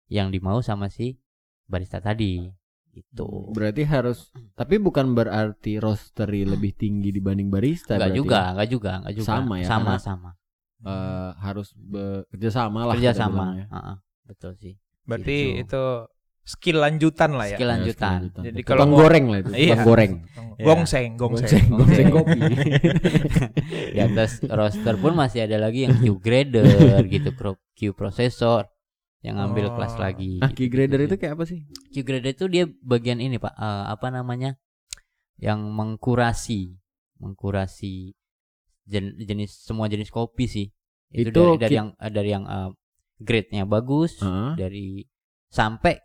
[0.08, 1.18] yang dimau sama si
[1.64, 2.44] barista tadi
[2.92, 3.50] gitu.
[3.50, 8.50] Berarti harus tapi bukan berarti roastery lebih tinggi dibanding barista Enggak juga, ya?
[8.54, 9.26] enggak juga, enggak juga.
[9.26, 10.30] Sama ya, sama, karena- sama.
[10.84, 13.44] Eh, harus bekerja sama lah Kerja sama.
[13.56, 13.66] ya.
[13.72, 13.96] Heeh,
[14.28, 14.74] betul sih.
[15.08, 15.62] Berarti Gitu.
[15.64, 15.84] itu
[16.44, 17.56] skill lanjutan lah ya.
[17.56, 17.96] Skill Ya, lanjutan.
[17.96, 18.42] skill lanjutan.
[18.44, 19.64] Jadi kalau goreng lah itu, Iya.
[19.72, 20.12] tukang goreng.
[20.54, 20.64] Ya.
[20.64, 21.64] Gongseng, gongseng.
[21.66, 22.38] Gongseng, gongseng kopi.
[23.94, 26.64] Di atas roster pun masih ada lagi yang Q grader
[27.06, 28.68] gitu, Q- Q processor
[29.20, 29.74] yang ngambil Oh.
[29.74, 30.36] kelas lagi.
[30.36, 31.60] Nah, key gitu, grader gitu itu kayak apa sih?
[31.64, 33.54] Q grader itu dia bagian ini, Pak.
[33.54, 34.60] Eh, apa namanya?
[35.34, 36.76] Yang mengkurasi,
[37.18, 38.12] mengkurasi
[38.84, 40.66] jen- jenis semua jenis kopi sih.
[41.08, 42.70] Itu, Itu dari, dari yang dari yang eh,
[43.16, 44.50] grade-nya bagus, Heeh.
[44.54, 44.86] dari
[45.48, 45.98] sampai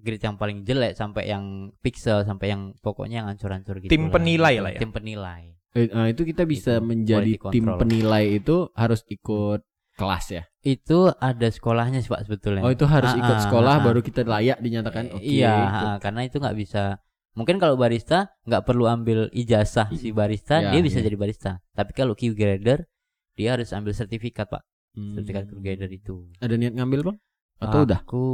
[0.00, 1.44] grade yang paling jelek sampai yang
[1.78, 4.80] pixel sampai yang pokoknya yang hancur-hancur gitu Tim penilai lah ya?
[4.80, 7.78] tim penilai Eh, nah, itu kita bisa Itu, menjadi tim control.
[7.78, 9.62] penilai itu harus ikut
[9.94, 10.42] kelas ya.
[10.60, 12.66] Itu ada sekolahnya sih Pak sebetulnya.
[12.66, 13.84] Oh, itu harus Ah, ikut ah, sekolah ah, ah.
[13.86, 15.22] baru kita layak dinyatakan oke.
[15.22, 15.86] Iya, ikut.
[15.86, 16.98] ah, karena itu nggak bisa.
[17.38, 21.06] Mungkin kalau barista nggak perlu ambil ijazah si barista, Ya, dia bisa iya.
[21.06, 21.62] jadi barista.
[21.70, 22.90] Tapi kalau Q grader,
[23.38, 24.66] dia harus ambil sertifikat Pak,
[24.98, 25.14] Hmm.
[25.14, 26.26] sertifikat Q grader itu.
[26.42, 27.16] Ada niat ngambil bang?
[27.60, 28.00] Atau udah?
[28.02, 28.24] Aku,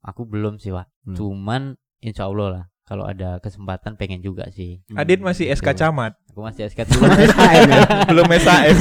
[0.00, 0.86] aku belum sih Pak.
[1.02, 1.16] Belum.
[1.18, 1.62] Cuman
[2.00, 2.64] Insya Allah lah.
[2.86, 4.78] Kalau ada kesempatan pengen juga sih.
[4.94, 5.80] Adit masih SK Betul.
[5.82, 7.82] camat, Aku masih SK SKM ya?
[8.14, 8.76] belum SAM.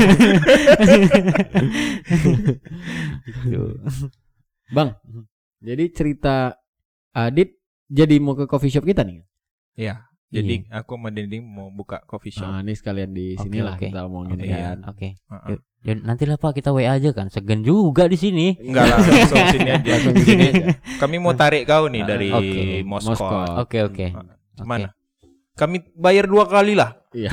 [3.25, 3.63] Gitu.
[4.69, 4.93] Bang,
[5.57, 6.53] jadi cerita
[7.17, 7.57] Adit
[7.89, 9.25] jadi mau ke coffee shop kita nih.
[9.73, 10.05] Iya.
[10.35, 12.45] Jadi aku sama Dending mau buka coffee shop.
[12.45, 13.87] Nah, ini sekalian di Oke, sini lah oke.
[13.87, 14.77] kita omongin Oke, kan.
[14.85, 15.07] Oke.
[15.15, 15.49] Heeh.
[15.49, 15.59] Yuk.
[15.85, 17.29] Ya, nantilah Pak kita WA aja kan.
[17.29, 18.57] Segen juga di sini.
[18.57, 19.89] Enggak lah, langsung sini aja.
[19.91, 20.65] Langsung sini aja.
[20.97, 22.61] Kami mau tarik kau nih Ah, dari oke.
[22.83, 23.13] Moskow.
[23.13, 23.61] Moskow.
[23.61, 24.05] Oke oke.
[24.55, 24.89] Gimana?
[25.55, 26.99] Kami bayar dua kali lah.
[27.15, 27.31] Iya.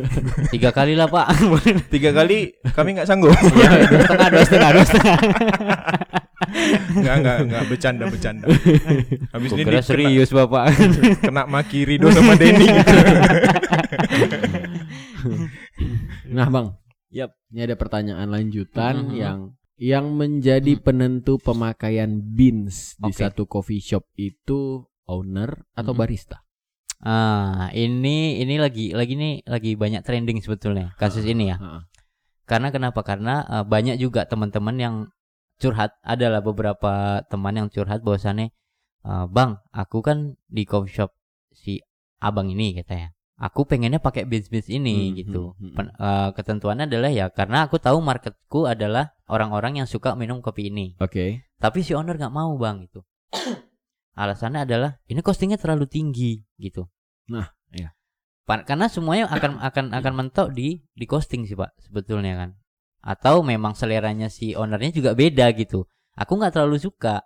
[0.52, 1.32] Tiga kali lah Pak.
[1.92, 3.32] Tiga kali kami nggak sanggup.
[3.60, 5.18] ya, dua setengah, dua setengah, dua setengah.
[6.92, 8.46] Enggak, enggak, enggak bercanda, bercanda.
[9.32, 10.64] Habis ini dia kena, serius Bapak.
[11.24, 12.68] kena maki Rido sama Denny.
[16.28, 16.76] Nah, Bang.
[17.08, 17.32] Yap.
[17.48, 19.16] Ini ada pertanyaan lanjutan Mhm.
[19.16, 19.38] yang
[19.80, 23.18] yang menjadi penentu pemakaian beans di Oke.
[23.18, 25.98] satu coffee shop itu owner atau Mhm.
[25.98, 26.41] barista?
[27.02, 31.58] Ah, ini ini lagi lagi nih lagi banyak trending sebetulnya kasus ini ya.
[32.46, 33.02] Karena kenapa?
[33.02, 34.94] Karena eh, banyak juga teman-teman yang
[35.58, 35.98] curhat.
[36.06, 38.54] Adalah beberapa teman yang curhat bahwasannya,
[39.02, 41.10] eh, bang, aku kan di coffee shop
[41.50, 41.82] si
[42.22, 43.10] abang ini katanya.
[43.42, 45.42] Aku pengennya pakai beans-beans ini Hmm, gitu.
[45.58, 45.74] hmm, hmm.
[45.74, 50.70] Pen- eh, ketentuannya adalah ya karena aku tahu marketku adalah orang-orang yang suka minum kopi
[50.70, 50.94] ini.
[51.02, 51.42] Oke.
[51.58, 53.02] Tapi si owner nggak mau bang itu.
[54.12, 56.84] Alasannya adalah ini costingnya terlalu tinggi gitu.
[57.32, 57.96] Nah, iya.
[58.44, 62.50] Pa- Karena semuanya akan akan akan mentok di di costing sih pak sebetulnya kan.
[63.02, 65.88] Atau memang seleranya si ownernya juga beda gitu.
[66.14, 67.24] Aku nggak terlalu suka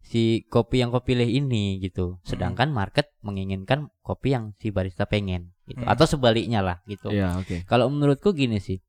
[0.00, 2.20] si kopi yang kau pilih ini gitu.
[2.24, 5.80] Sedangkan market menginginkan kopi yang si barista pengen gitu.
[5.82, 5.92] Hmm.
[5.92, 7.08] Atau sebaliknya lah gitu.
[7.10, 7.64] Iya, oke.
[7.64, 8.84] Kalau menurutku gini sih,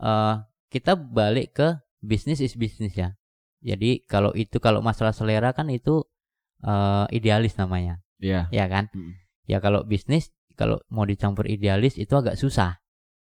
[0.00, 0.34] eh
[0.72, 1.68] kita balik ke
[2.02, 3.14] bisnis is bisnis ya.
[3.64, 6.04] Jadi kalau itu kalau masalah selera kan itu
[6.64, 8.48] eh idealis namanya, Iya.
[8.48, 8.88] ya kan?
[8.90, 9.12] Mm.
[9.44, 12.80] Ya kalau bisnis kalau mau dicampur idealis itu agak susah.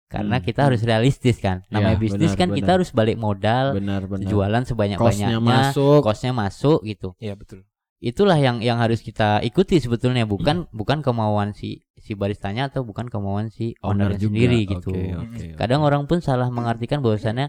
[0.05, 0.69] Karena Hmm, kita hmm.
[0.71, 1.65] harus realistis kan.
[1.73, 2.75] Namanya Iya, bisnis benar, kan kita benar.
[2.77, 4.29] harus balik modal, Benar, benar.
[4.29, 6.01] jualan Kosnya sebanyak-banyaknya, masuk.
[6.05, 7.09] kosnya masuk gitu.
[7.19, 7.65] Iya, betul.
[7.99, 10.31] Itulah yang yang harus kita ikuti sebetulnya Hmm.
[10.31, 14.29] bukan bukan kemauan si si baristanya atau bukan kemauan si owner juga.
[14.29, 14.93] sendiri gitu.
[14.93, 15.89] Oke, oke, Kadang oke.
[15.89, 17.49] orang pun salah mengartikan bahwasannya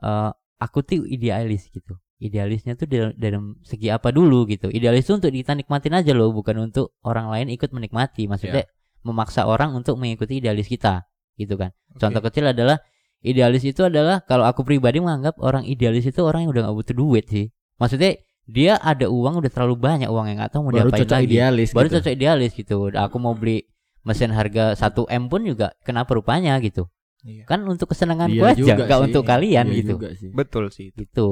[0.00, 1.94] eh, aku tuh idealis gitu.
[2.20, 4.68] Idealisnya tuh dalam, dalam segi apa dulu gitu.
[4.68, 8.28] Idealis itu untuk kita nikmatin aja loh, bukan untuk orang lain ikut menikmati.
[8.28, 8.68] Maksudnya
[9.00, 11.72] memaksa orang untuk mengikuti idealis kita, gitu kan.
[11.96, 12.76] Contoh kecil adalah
[13.20, 16.94] idealis itu adalah kalau aku pribadi menganggap orang idealis itu orang yang udah gak butuh
[16.94, 17.48] duit sih.
[17.80, 21.16] Maksudnya dia ada uang udah terlalu banyak uang yang nggak tahu mau baru diapain cocok
[21.16, 21.26] lagi.
[21.32, 21.94] idealis Baru gitu.
[21.96, 22.76] cocok idealis gitu.
[22.92, 23.64] Aku mau beli
[24.02, 26.88] mesin harga 1 M pun juga kenapa rupanya gitu
[27.20, 27.44] Iya.
[27.44, 29.04] kan untuk kesenanganku Iya aja juga gak sih.
[29.12, 30.30] untuk kalian Iya gitu juga sih.
[30.32, 30.96] Betul sih itu.
[31.04, 31.28] gitu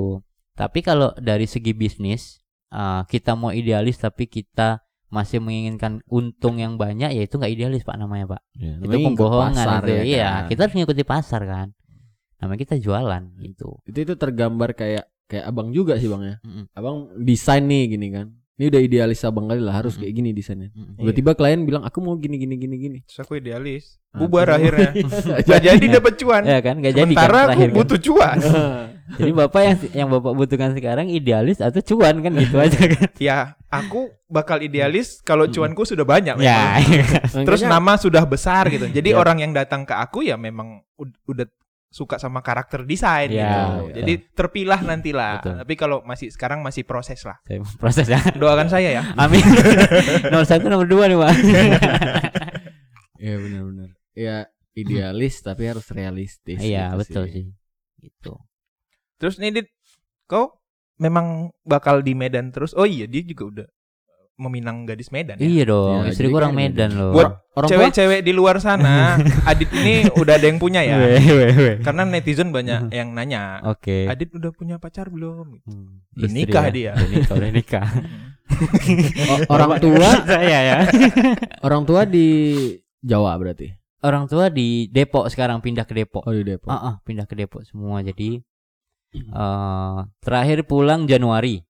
[0.59, 2.43] tapi kalau dari segi bisnis
[2.75, 7.87] uh, kita mau idealis tapi kita masih menginginkan untung yang banyak ya itu nggak idealis
[7.87, 8.43] pak namanya pak.
[8.59, 10.03] Ya, itu pembohongan pasar itu ya.
[10.03, 10.49] iya kan.
[10.51, 11.69] kita harus ngikuti pasar kan.
[12.43, 13.81] Namanya kita jualan gitu.
[13.87, 16.37] Itu itu tergambar kayak kayak abang juga sih bang ya.
[16.43, 16.65] Mm-mm.
[16.75, 18.27] abang desain nih gini kan
[18.59, 20.03] ini udah idealis abang kali lah harus Mm-mm.
[20.03, 24.03] kayak gini desainnya tiba-tiba klien bilang aku mau gini gini gini gini Terus aku idealis.
[24.09, 24.91] Nah, Bubar akhirnya.
[25.47, 26.43] Gak jadi dapat cuan.
[26.43, 27.77] ya kan nggak jadi kan Sementara aku terakhir kan.
[27.77, 28.37] butuh cuan.
[29.19, 33.39] jadi bapak yang yang bapak butuhkan sekarang idealis atau cuan kan gitu aja kan ya,
[33.67, 37.47] aku bakal idealis kalau cuanku sudah banyak ya memang.
[37.47, 38.85] Terus Makanya- nama sudah besar gitu.
[38.87, 39.21] Jadi Yap.
[39.23, 41.47] orang yang datang ke aku ya memang ud- udah
[41.99, 43.59] suka sama karakter desain Ya, gitu.
[43.83, 43.97] betul.
[43.99, 45.35] Jadi terpilah nantilah.
[45.43, 45.55] Betul.
[45.67, 47.43] Tapi kalau masih sekarang masih proses lah.
[47.43, 49.03] Saya prosesnya Doakan saya ya.
[49.23, 49.43] amin
[50.31, 51.33] nomor satu nomor dua nih pak
[53.19, 53.91] Iya benar-benar.
[54.15, 54.37] Ya
[54.73, 56.63] idealis tapi harus realistis.
[56.63, 57.47] iya gitu betul sih
[57.99, 58.35] gitu
[59.19, 59.69] Terus nih Dit,
[60.25, 60.63] kau
[60.97, 62.71] memang bakal di Medan terus.
[62.73, 63.67] Oh iya, dia juga udah
[64.39, 65.43] meminang gadis Medan ya.
[65.43, 67.11] Iya dong, Ya, istri orang Medan loh.
[67.13, 69.19] Buat Orang tua Cewek-cewek di luar sana,
[69.51, 70.95] Adit ini udah ada yang punya ya.
[70.95, 71.77] Weh, weh, weh.
[71.83, 74.07] Karena netizen banyak yang nanya, Oke.
[74.07, 75.59] Adit udah punya pacar belum?
[75.67, 76.71] Hmm, Udah istri nikah ya.
[76.71, 76.93] dia.
[76.95, 77.87] Udah nikah, udah nikah.
[79.35, 80.79] o- orang tua saya ya.
[81.61, 82.27] orang tua di
[83.03, 83.75] Jawa berarti.
[83.99, 86.23] Orang tua di Depok sekarang pindah ke Depok.
[86.23, 86.71] Oh di Depok.
[86.71, 87.99] Ah, ah, pindah ke Depok semua.
[88.01, 88.39] Jadi
[89.11, 91.65] eh terakhir pulang Januari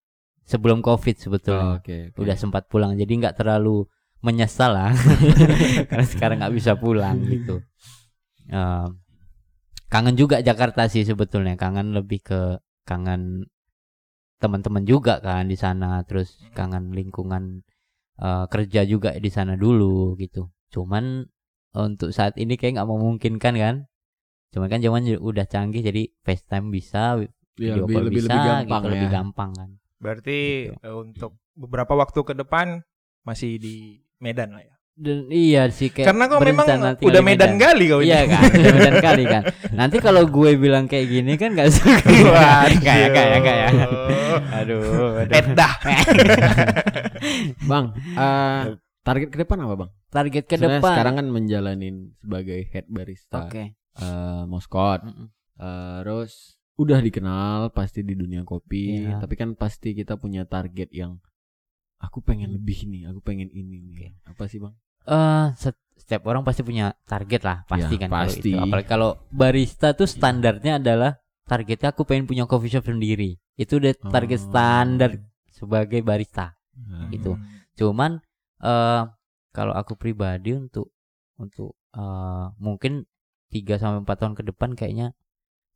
[0.49, 1.65] sebelum Covid Oh, sebetulnya.
[1.79, 1.97] Oke.
[2.11, 2.19] oke.
[2.19, 2.97] Udah sempat pulang.
[2.97, 3.85] Jadi nggak terlalu
[4.19, 4.91] menyesal lah
[5.89, 7.63] karena sekarang nggak bisa pulang gitu
[8.49, 8.89] Eh,
[9.93, 12.41] kangen juga Jakarta sih sebetulnya kangen lebih ke
[12.89, 13.45] kangen
[14.39, 17.63] teman-teman juga kan di sana terus kangen lingkungan
[18.19, 21.27] eh, kerja juga di sana dulu gitu cuman
[21.77, 23.75] untuk saat ini kayak nggak memungkinkan kan
[24.51, 27.21] cuman kan zaman udah canggih jadi FaceTime bisa
[27.59, 28.93] Ya, video lebih, call lebih, bisa lebih gampang gitu, ya.
[28.95, 30.79] lebih gampang kan Berarti Gitu.
[30.79, 32.83] eh, untuk beberapa waktu ke depan
[33.23, 33.77] masih di
[34.19, 34.75] Medan lah ya.
[34.95, 36.67] dan iya sih kayak Karena kau memang
[36.99, 38.11] udah di Medan kali kau ini.
[38.11, 39.43] Iya kan, udah Medan kali kan.
[39.71, 42.03] Nanti kalau gue bilang kayak gini kan gak suka.
[42.83, 43.69] Kayak kayak kayak.
[44.59, 44.83] Aduh,
[45.23, 45.39] aduh.
[45.39, 45.73] Edah.
[47.65, 48.63] Bang, eh,
[49.01, 49.91] target ke depan apa bang?
[50.09, 50.91] Target ke Sebenarnya depan.
[50.93, 53.79] Sekarang kan menjalanin sebagai head barista Oke.
[53.95, 55.01] eh, Moskot.
[55.05, 55.27] Mm-mm.
[55.55, 59.19] Eh, terus udah dikenal pasti di dunia kopi, Iya.
[59.19, 61.19] tapi kan pasti kita punya target yang
[61.99, 64.15] aku pengen lebih nih, aku pengen ini nih.
[64.25, 64.71] Apa sih bang?
[65.05, 68.51] Eh, set- setiap orang pasti punya target lah, pasti Ya, kan kalau pasti.
[68.55, 68.57] itu.
[68.57, 73.35] Apalagi kalau barista tuh standarnya adalah targetnya aku pengen punya coffee shop sendiri.
[73.55, 74.47] Itu udah target Oh.
[74.47, 75.11] standar
[75.51, 76.55] sebagai barista.
[76.79, 77.35] Nah, Gitu.
[77.35, 77.43] Hmm.
[77.75, 78.11] Cuman
[78.61, 79.03] eh
[79.51, 80.95] kalau aku pribadi untuk
[81.35, 83.03] untuk eh mungkin
[83.49, 85.17] 3 sampai 4 tahun ke depan kayaknya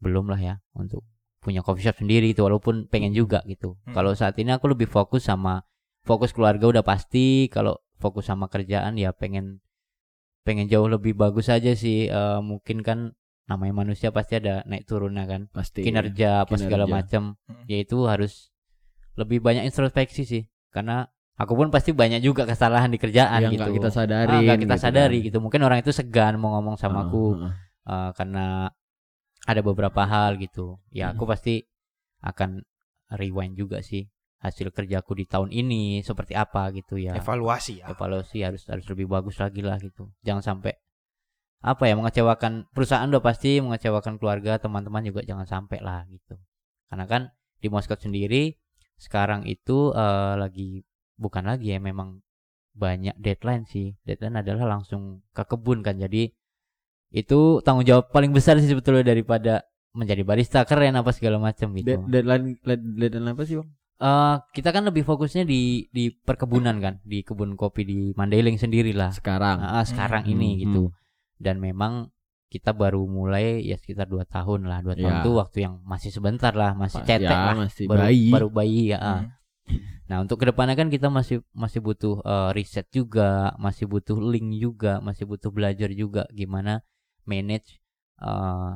[0.03, 1.07] belum lah ya untuk
[1.39, 3.79] punya coffee shop sendiri itu walaupun pengen juga gitu.
[3.87, 3.95] Hmm.
[3.95, 5.63] Kalau saat ini aku lebih fokus sama
[6.03, 9.63] fokus keluarga udah pasti, kalau fokus sama kerjaan ya pengen
[10.43, 12.07] pengen jauh lebih bagus aja sih.
[12.11, 12.99] Eh mungkin kan
[13.47, 15.51] namanya manusia pasti ada naik turunnya kan.
[15.51, 15.83] pasti.
[15.83, 17.39] Kinerja apa segala macam.
[17.47, 17.63] Hmm.
[17.67, 18.51] Yaitu harus
[19.19, 21.05] lebih banyak introspeksi sih karena
[21.37, 23.61] aku pun pasti banyak juga kesalahan di kerjaan yang gitu.
[23.67, 24.39] nggak kita Ah, sadari.
[24.47, 25.39] nggak kita sadari gitu.
[25.43, 27.35] Mungkin orang itu segan mau ngomong Ah, sama aku
[27.83, 28.71] eh, karena
[29.47, 30.79] ada beberapa hal gitu.
[30.95, 31.67] Ya aku pasti
[32.23, 32.63] akan
[33.13, 34.07] rewind juga sih
[34.43, 37.15] hasil kerjaku di tahun ini seperti apa gitu ya.
[37.15, 37.87] Evaluasi ya.
[37.91, 40.11] Evaluasi harus harus lebih bagus lagi lah gitu.
[40.27, 40.75] Jangan sampai
[41.63, 46.35] apa ya mengecewakan perusahaan udah pasti mengecewakan keluarga teman-teman juga jangan sampai lah gitu.
[46.91, 47.23] Karena kan
[47.63, 48.59] di Moskow sendiri
[48.99, 50.83] sekarang itu eh, lagi
[51.15, 52.19] bukan lagi ya memang
[52.75, 53.95] banyak deadline sih.
[54.03, 56.03] Deadline adalah langsung ke kebun kan.
[56.03, 56.35] Jadi
[57.13, 61.93] itu tanggung jawab paling besar sih sebetulnya daripada menjadi barista keren apa segala macam gitu.
[61.93, 63.69] Dead- deadline, dead- deadline apa sih bang?
[64.03, 68.91] Eh, kita kan lebih fokusnya di di perkebunan kan, di kebun kopi di Mandailing sendiri
[68.91, 69.13] lah.
[69.15, 69.63] Sekarang.
[69.63, 70.61] Ah, sekarang Hmm, ini hmm.
[70.67, 70.83] gitu.
[71.39, 72.09] Dan memang
[72.49, 74.83] kita baru mulai ya sekitar dua tahun lah.
[74.83, 75.23] Dua tahun Ya.
[75.23, 77.55] itu waktu yang masih sebentar lah, masih cetek ya, lah.
[77.55, 78.29] masih baru bayi.
[78.33, 78.99] baru bayi ya.
[78.99, 79.21] ah.
[79.23, 79.31] Hmm.
[80.11, 84.51] Nah untuk ke depannya kan kita masih masih butuh eh, riset juga, masih butuh link
[84.59, 86.83] juga, masih butuh belajar juga gimana
[87.27, 87.79] manage
[88.21, 88.73] eh,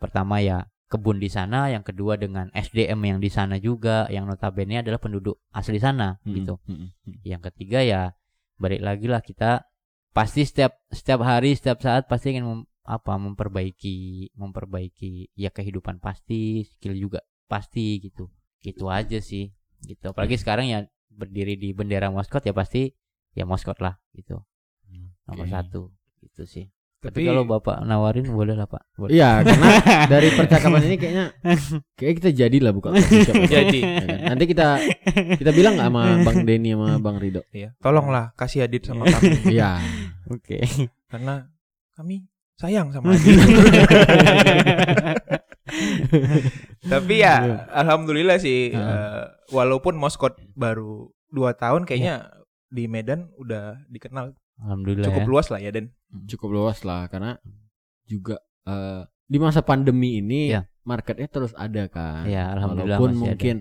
[0.00, 4.82] pertama ya kebun di sana, yang kedua dengan SDM yang di sana juga, yang notabene
[4.82, 6.58] adalah penduduk asli sana Hmm, gitu.
[6.66, 7.16] hmm, hmm.
[7.22, 8.00] Yang ketiga ya
[8.58, 9.64] balik lagi lah kita
[10.10, 16.66] pasti setiap setiap hari setiap saat pasti ingin mem- apa memperbaiki memperbaiki ya kehidupan pasti
[16.66, 18.26] skill juga pasti gitu
[18.60, 19.54] gitu aja sih
[19.86, 22.90] gitu apalagi sekarang ya berdiri di bendera Moskot ya pasti
[23.32, 24.42] ya Moskot lah gitu
[25.30, 25.54] nomor Oke.
[25.54, 25.82] satu
[26.20, 26.66] gitu sih
[27.00, 29.16] tapi, Tapi kalau bapak nawarin boleh lah pak boleh.
[29.16, 29.68] Iya, karena
[30.12, 31.26] dari percakapan ini kayaknya
[31.96, 33.40] kayak kita jadilah buka coffee shop.
[33.56, 33.80] Jadi.
[33.80, 34.18] Ya kan?
[34.36, 34.68] Nanti kita
[35.40, 37.40] kita bilang nggak sama Bang Denny sama Bang Rido.
[37.56, 37.72] Iya.
[37.80, 39.80] Tolonglah kasih Adit sama kami Iya.
[40.28, 40.60] oke
[41.08, 41.48] karena
[41.96, 42.28] kami
[42.60, 43.32] sayang sama Adit.
[46.92, 47.34] Tapi Iya.
[47.48, 49.22] ya alhamdulillah sih eh,
[49.54, 52.28] walaupun Moskot baru dua tahun kayaknya
[52.70, 55.30] di Medan udah dikenal alhamdulillah cukup ya.
[55.30, 55.86] luas lah ya Den.
[56.26, 57.38] Cukup luas lah karena
[58.04, 60.66] juga eh, di masa pandemi ini Iya.
[60.82, 62.26] marketnya terus ada kan.
[62.26, 63.28] Iya, alhamdulillah Walaupun masih ada.
[63.30, 63.56] mungkin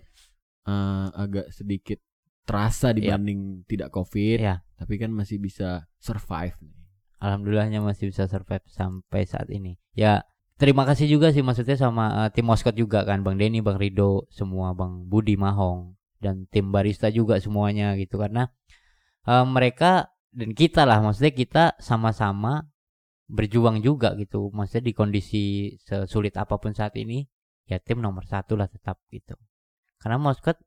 [0.66, 2.00] eh, agak sedikit
[2.44, 4.66] terasa dibanding tidak covid, Iya.
[4.76, 6.58] tapi kan masih bisa survive.
[6.60, 6.74] nih.
[7.20, 9.76] Alhamdulillahnya masih bisa survive sampai saat ini.
[9.94, 10.24] Ya
[10.56, 14.26] terima kasih juga sih maksudnya sama eh, tim Moskot juga kan Bang Denny, Bang Rido,
[14.28, 18.50] semua Bang Budi Mahong dan tim barista juga semuanya gitu karena
[19.24, 22.64] eh, mereka dan kita lah maksudnya kita sama-sama
[23.26, 25.44] berjuang juga gitu maksudnya di kondisi
[25.80, 27.26] sesulit apa pun saat ini
[27.66, 29.38] ya tim nomor satu lah tetap gitu
[29.98, 30.58] karena Moskot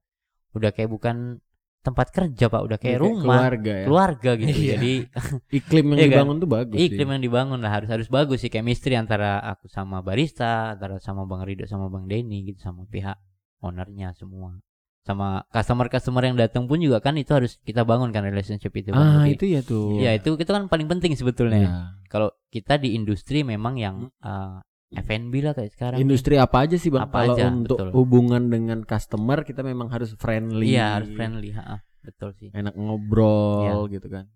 [0.53, 1.43] udah kayak bukan
[1.83, 3.87] tempat kerja pak udah kayak Kayak rumah keluarga ya.
[3.91, 4.73] keluarga gitu Iya.
[4.79, 4.93] jadi
[5.59, 6.11] Iklim yang Iya kan?
[6.15, 6.77] dibangun tuh bagus.
[6.79, 7.13] iklim sih.
[7.19, 11.43] yang dibangun lah harus harus bagus sih chemistry antara aku sama barista antara sama bang
[11.43, 13.19] Rido sama bang Denny gitu sama pihak
[13.59, 14.63] ownernya semua
[15.03, 18.95] sama customer customer yang datang pun juga kan itu harus kita bangun kan relationship itu
[18.95, 19.03] kan.
[19.03, 19.99] Ah Jadi, itu ya tuh.
[19.99, 21.73] ya itu itu kan paling penting sebetulnya Iya.
[22.07, 24.63] kalau kita di industri memang yang uh,
[24.93, 26.05] F&B lah kayak sekarang nih.
[26.05, 27.09] Industri apa aja sih bang?
[27.09, 27.89] Apa Kalau aja, untuk betul.
[27.97, 30.71] hubungan dengan customer kita memang harus friendly.
[30.71, 34.29] iya harus friendly ha, betul sih Enak ngobrol gitu kan.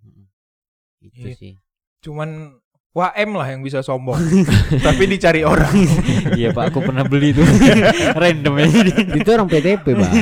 [0.99, 1.37] Itu Iya.
[1.37, 1.53] sih.
[2.03, 2.59] Cuman
[2.97, 4.17] WM lah yang bisa sombong.
[4.87, 5.69] Tapi dicari orang.
[6.41, 7.45] iya Pak, aku pernah beli tuh.
[8.25, 8.67] Random ya.
[9.13, 10.15] Itu orang PTP, Bang.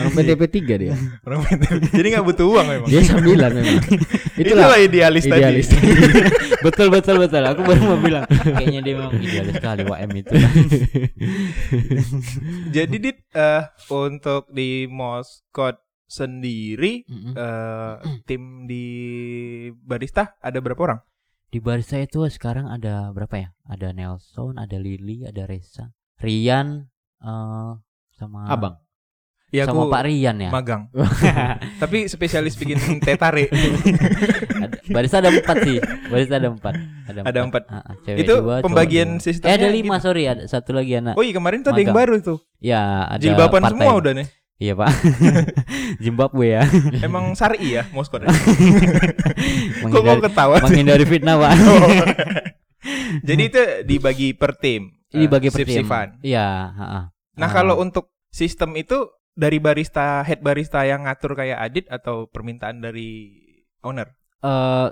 [0.00, 0.96] Orang PTP 3 dia.
[1.28, 1.92] Orang PTP.
[1.92, 2.88] Jadi nggak butuh uang memang.
[2.88, 3.84] Dia sambilan memang.
[4.40, 5.68] Itulah, idealis, idealis.
[5.68, 5.92] tadi.
[6.64, 7.44] betul betul betul.
[7.44, 10.32] Aku baru mau bilang kayaknya dia memang idealis sekali WM itu.
[12.72, 17.36] Jadi dit eh, untuk di Moskot sendiri Mm-mm.
[17.36, 18.84] eh, tim di
[19.84, 21.00] barista ada berapa orang?
[21.50, 23.48] Di barista itu sekarang ada berapa ya?
[23.66, 25.90] Ada Nelson, ada Lily, ada Reza,
[26.22, 26.86] Rian,
[27.18, 27.72] eh
[28.14, 28.78] sama Abang.
[29.50, 30.50] Ya sama Pak Rian ya.
[30.54, 30.86] magang.
[31.82, 33.50] Tapi spesialis bikin teh tarik.
[33.50, 35.82] Ada- barista ada empat sih.
[36.06, 36.74] Barista ada empat.
[37.10, 37.62] Ada, Ada empat.
[37.66, 40.06] Ah, ah, cewek Itu dua, pembagian sistemnya Eh ada lima gitu.
[40.06, 41.18] sorry ada satu lagi anak.
[41.18, 42.38] Oh iya kemarin tuh ada yang baru tuh.
[42.62, 44.26] Ya ada Jilbaban semua udah nih.
[44.60, 44.92] Iya pak.
[46.04, 46.64] Zimbabwe ya.
[47.00, 48.20] Emang syari ya Moskot.
[48.22, 48.28] ya?
[49.88, 50.60] Kok kok ketawa?
[50.60, 51.52] menghindari fitnah pak.
[52.80, 53.20] Oh.
[53.20, 54.88] Jadi itu dibagi per tim.
[55.12, 55.84] Ini eh, bagi per tim.
[56.24, 56.48] Iya.
[56.72, 57.52] Nah Ah.
[57.52, 59.04] kalau untuk sistem itu
[59.36, 63.36] dari barista head barista yang ngatur kayak Adit atau permintaan dari
[63.80, 64.16] owner?
[64.40, 64.88] eh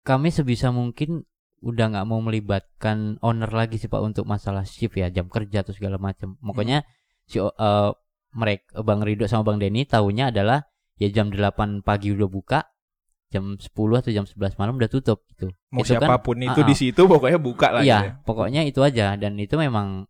[0.00, 1.28] kami sebisa mungkin
[1.60, 5.76] udah nggak mau melibatkan owner lagi sih pak untuk masalah shift ya jam kerja atau
[5.76, 6.40] segala macam.
[6.40, 6.80] Pokoknya
[7.28, 7.90] si eh
[8.38, 10.62] mereka Bang Rido sama Bang Denny tahunya adalah
[10.94, 12.60] ya jam 8 pagi udah buka,
[13.28, 13.66] jam 10
[13.98, 15.50] atau jam 11 malam udah tutup gitu.
[15.68, 16.78] Mau Itu kan- siapa pun itu ah, di ah.
[16.78, 17.82] situ pokoknya buka lah.
[17.82, 18.12] Iya, gitu ya.
[18.22, 20.06] pokoknya itu aja dan itu memang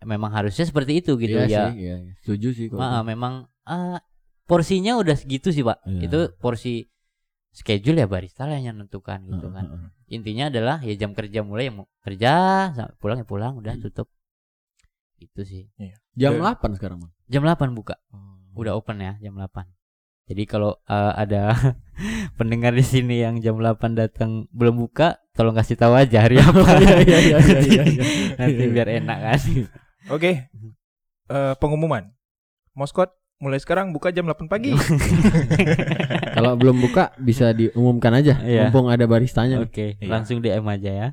[0.00, 1.64] memang harusnya seperti itu gitu Iya ya.
[1.70, 2.12] sih, iya, iya.
[2.18, 4.00] Setuju sih kalau Ah, memang ah,
[4.44, 5.78] porsinya udah segitu sih pak.
[5.84, 6.08] Iya.
[6.08, 6.88] Itu porsi
[7.50, 9.34] schedule ya barista lah yang menentukan itu.
[9.36, 9.64] gitu kan.
[9.64, 9.90] Heeh, heeh.
[10.10, 12.32] Intinya adalah ya jam kerja mulai ya mau kerja
[12.72, 13.82] sampai pulang ya pulang udah Hmm.
[13.82, 14.08] tutup.
[15.18, 15.68] Itu sih.
[16.14, 16.56] Jam Iya.
[16.56, 17.12] 8 sekarang, Bang.
[17.30, 17.94] Jam 8 buka.
[18.10, 18.58] Oh.
[18.58, 19.62] Udah open ya jam 8.
[20.26, 21.54] Jadi kalau eh, ada
[22.38, 26.58] pendengar di sini yang jam 8 datang belum buka, tolong kasih tahu aja hari apa.
[26.76, 28.02] Iya, iya, iya, iya, iya, iya.
[28.34, 29.38] Nanti biar enak kan.
[30.10, 30.50] Oke.
[31.30, 32.10] Eh, pengumuman.
[32.74, 34.74] Moskot mulai sekarang buka jam 8 pagi.
[36.36, 38.68] Kalau belum buka bisa diumumkan aja, Iya.
[38.68, 39.62] mumpung ada baristanya.
[39.64, 40.10] Oke, Iya.
[40.10, 41.08] langsung DM aja ya.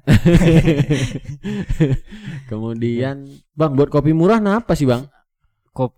[2.50, 3.26] Kemudian,
[3.56, 5.08] Bang, buat kopi murah apa sih, Bang?
[5.72, 5.96] Kop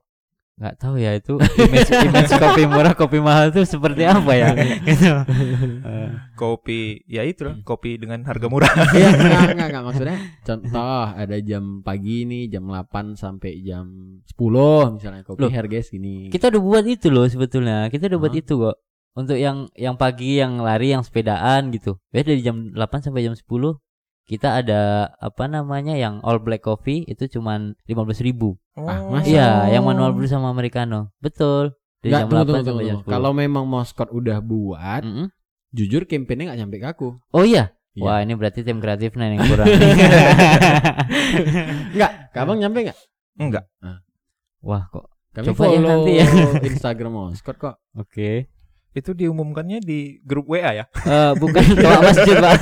[0.60, 5.24] nggak tahu ya itu image, image kopi murah kopi mahal itu seperti apa ya gitu.
[5.88, 6.10] Eh,
[6.41, 8.67] kopi ya itu lah, kopi dengan harga murah.
[8.91, 13.88] Iya, enggak, enggak, enggak maksudnya contoh ada jam pagi nih jam 8 sampai jam
[14.28, 16.28] 10 misalnya kopi Loh, harga segini.
[16.28, 18.41] kita udah buat itu loh sebetulnya kita udah buat Hah?
[18.43, 18.76] itu kok
[19.15, 23.32] untuk yang yang pagi yang lari yang sepedaan gitu ya dari jam 8 sampai jam
[23.32, 23.48] 10
[24.30, 24.82] kita ada
[25.18, 29.12] apa namanya yang all black coffee itu cuman 15.000 ribu Ah, Oh.
[29.12, 29.26] masa?
[29.26, 32.82] iya yang manual brew sama americano betul dari Enggak, jam tunggu, 8 tunggu, sampai tunggu,
[32.86, 33.10] jam tunggu.
[33.10, 35.28] 10 Kalau memang Moskot udah buat, Mm-mm.
[35.72, 37.08] jujur campaignnya nggak nyampe ke aku.
[37.34, 38.06] oh iya Iya.
[38.06, 39.65] Wah ini berarti tim kreatifnya yang kurang.
[41.92, 42.98] Enggak, Kabang nyampe enggak?
[43.36, 43.65] Enggak.
[44.62, 45.10] Wah kok.
[45.30, 46.26] Kami Coba ya follow nanti ya.
[46.70, 47.76] Instagram Moskot kok.
[47.94, 48.48] Oke.
[48.89, 50.86] Itu diumumkannya di grup WA ya.
[51.02, 52.56] Eh bukan doa masjid pak.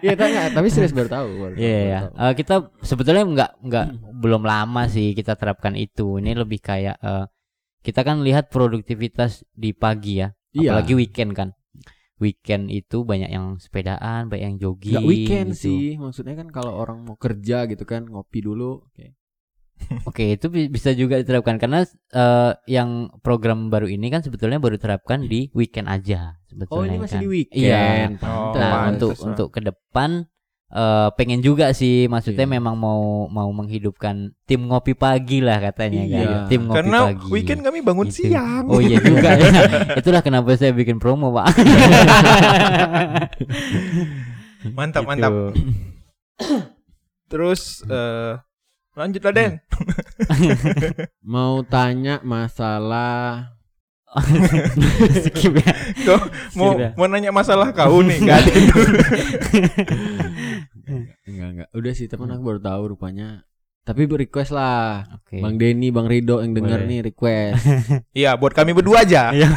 [0.00, 1.28] Iya, enggak, tapi serius baru tahu.
[1.30, 2.00] Iya baru ya.
[2.00, 2.14] tahu.
[2.16, 3.86] Eh, kita sebetulnya nggak nggak
[4.20, 6.18] belum lama sih kita terapkan itu.
[6.20, 7.24] Ini lebih kayak eh,
[7.80, 10.28] kita kan lihat produktivitas di pagi ya.
[10.52, 10.74] Iya.
[10.74, 11.48] Apalagi weekend kan.
[12.20, 14.92] Weekend itu banyak yang sepedaan, banyak yang jogging.
[14.92, 15.62] Enggak weekend gitu.
[15.64, 18.84] sih, maksudnya kan kalau orang mau kerja gitu kan ngopi dulu.
[20.08, 20.34] Oke.
[20.34, 22.90] Itu bi- bisa juga diterapkan karena eh, yang
[23.20, 26.80] program baru ini kan sebetulnya baru terapkan di weekend aja sebetulnya.
[26.80, 27.22] Oh, ini masih kan.
[27.22, 27.32] di Iya.
[27.32, 28.12] weekend.
[28.20, 28.60] Oh, Pantes.
[28.60, 30.10] Nah, untuk untuk ke depan
[30.70, 32.54] eh, pengen juga sih maksudnya Iya.
[32.54, 36.20] memang mau mau menghidupkan tim ngopi pagi lah katanya Iya.
[36.22, 36.46] kan.
[36.46, 37.26] Tim ngopi Karena pagi.
[37.28, 38.30] weekend kami bangun Gitu.
[38.30, 38.64] siang.
[38.66, 39.50] Oh iya juga ya.
[39.96, 41.46] Itulah kenapa saya bikin promo, Pak.
[44.70, 45.08] Mantap, Gitu.
[45.08, 45.32] mantap.
[47.26, 48.34] Terus eh
[49.00, 49.52] lanjut lah Den.
[51.32, 53.56] Mau tanya masalah
[55.22, 55.70] Skip ya.
[56.02, 56.18] Kau
[56.58, 56.90] mau Sudah.
[56.98, 58.52] mau nanya masalah kau nih, enggak ada.
[61.30, 61.68] enggak enggak.
[61.70, 63.46] Udah sih, teman aku baru tahu rupanya.
[63.80, 65.02] Tapi request lah.
[65.16, 65.40] Oke.
[65.40, 66.88] Bang Denny, Bang Rido yang denger Boleh.
[66.88, 67.64] nih request.
[68.20, 69.30] Iya, buat kami berdua aja.
[69.34, 69.48] Iya.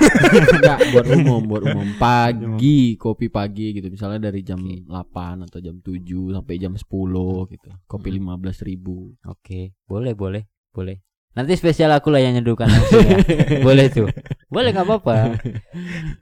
[0.49, 1.87] Enggak, buat umum, buat umum.
[1.97, 3.87] Pagi, kopi pagi gitu.
[3.87, 4.87] Misalnya dari jam Oke.
[4.87, 6.01] 8 atau jam 7
[6.33, 6.81] sampai jam 10
[7.51, 7.69] gitu.
[7.85, 8.39] Kopi Hmm.
[8.39, 9.11] 15 ribu.
[9.23, 10.97] Oke, boleh, boleh, boleh.
[11.33, 13.17] Nanti spesial aku lah yang nyeduhkan langsung ya.
[13.65, 14.05] boleh tuh.
[14.47, 15.33] Boleh nggak apa-apa.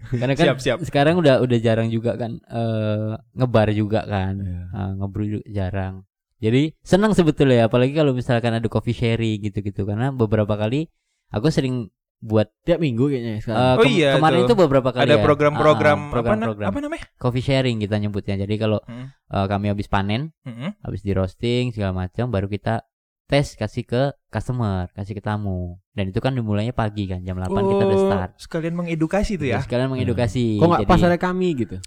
[0.10, 0.78] Karena kan Siap, siap.
[0.82, 4.39] sekarang udah udah jarang juga kan eh ngebar juga kan.
[4.39, 4.62] Iya.
[4.72, 6.08] Ah, ngebrew juga jarang.
[6.42, 10.89] Jadi senang sebetulnya ya, apalagi kalau misalkan ada coffee sharing gitu-gitu karena beberapa kali
[11.30, 11.88] aku sering
[12.20, 13.62] buat Tiap minggu kayaknya eh, sekarang.
[13.72, 14.48] Oh kem- iya, kemarin tuh.
[14.48, 15.24] itu beberapa kali Ada ya.
[15.24, 17.06] program-program Ah, apa, na- program-program apa namanya?
[17.16, 18.36] coffee sharing kita nyebutnya.
[18.38, 19.10] Jadi kalau Hmm.
[19.10, 20.70] eh, kami habis panen, Mm-mm.
[20.80, 22.86] habis di roasting segala macam baru kita
[23.26, 25.80] tes kasih ke customer, kasih ke tamu.
[25.89, 28.32] Dan itu kan dimulainya pagi kan jam 8 kita udah Oh, start.
[28.38, 29.60] Sekalian mengedukasi tuh ya.
[29.60, 30.58] Sekalian mengedukasi.
[30.58, 31.78] Kok nggak Jadi, pas ada kami gitu?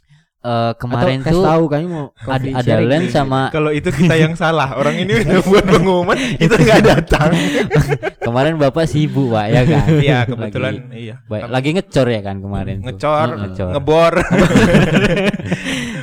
[0.45, 3.17] Eh, kemarin Atau tuh tahu kami mau ada, ada sharing Len gitu.
[3.17, 4.77] sama Kalau itu kita yang salah.
[4.77, 7.31] Orang ini udah buat pengumuman, kita nggak datang.
[8.27, 9.87] kemarin bapak sibuk pak ya kan.
[10.05, 11.15] Iya, kebetulan lagi, iya.
[11.49, 12.77] lagi ngecor ya kan kemarin.
[12.79, 12.93] tuh.
[12.93, 13.71] ngecor, Hmm, ngecor.
[13.73, 14.13] ngebor.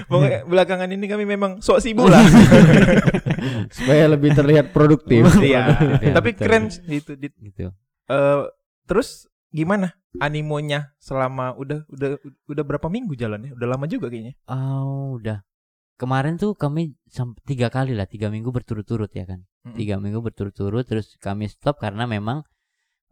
[0.06, 2.24] Pokoknya belakangan ini kami memang sok sibuk lah.
[3.72, 5.24] supaya lebih terlihat produktif.
[5.39, 5.80] Iya.
[6.02, 7.16] Iya, Tapi keren itu.
[7.16, 7.34] Dit.
[7.39, 7.72] gitu.
[8.08, 8.42] Eh,
[8.84, 13.52] terus gimana animonya selama udah udah udah berapa minggu jalannya?
[13.56, 14.36] Udah lama juga kayaknya.
[14.47, 15.43] Oh, udah.
[15.99, 19.45] Kemarin tuh kami sampai tiga kali lah, tiga minggu berturut-turut ya kan.
[19.68, 19.78] Mm-mm.
[19.78, 22.41] Tiga minggu berturut-turut, terus kami stop karena memang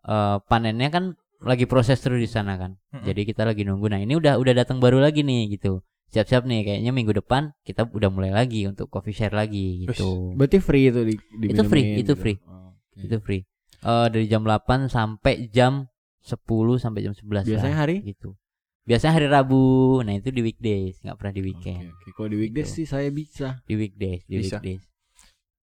[0.08, 2.82] eh, panennya kan lagi proses terus di sana kan.
[2.90, 3.06] Mm-mm.
[3.06, 3.88] Jadi kita lagi nunggu.
[3.94, 5.86] Nah ini udah udah datang baru lagi nih gitu.
[6.10, 10.34] Siap-siap nih, kayaknya minggu depan kita udah mulai lagi untuk coffee share lagi gitu.
[10.34, 11.14] Berarti free itu di,
[11.46, 12.14] Itu free, diminumin itu gitu.
[12.18, 12.38] free.
[12.50, 12.98] Oh, oke.
[13.06, 13.42] Itu free.
[13.86, 15.86] Eh dari jam 8 sampai jam
[16.22, 16.36] 10
[16.78, 17.98] sampai jam 11 Biasanya lah, hari?
[18.04, 18.36] gitu.
[18.84, 20.02] Biasanya hari Rabu.
[20.02, 21.86] Nah, itu di weekdays, nggak pernah di Oke, weekend.
[21.92, 22.10] oke.
[22.12, 22.78] Kalau di weekdays Gitu.
[22.82, 23.62] sih saya bisa.
[23.64, 24.58] Di weekdays, di Bisa.
[24.58, 24.84] weekdays.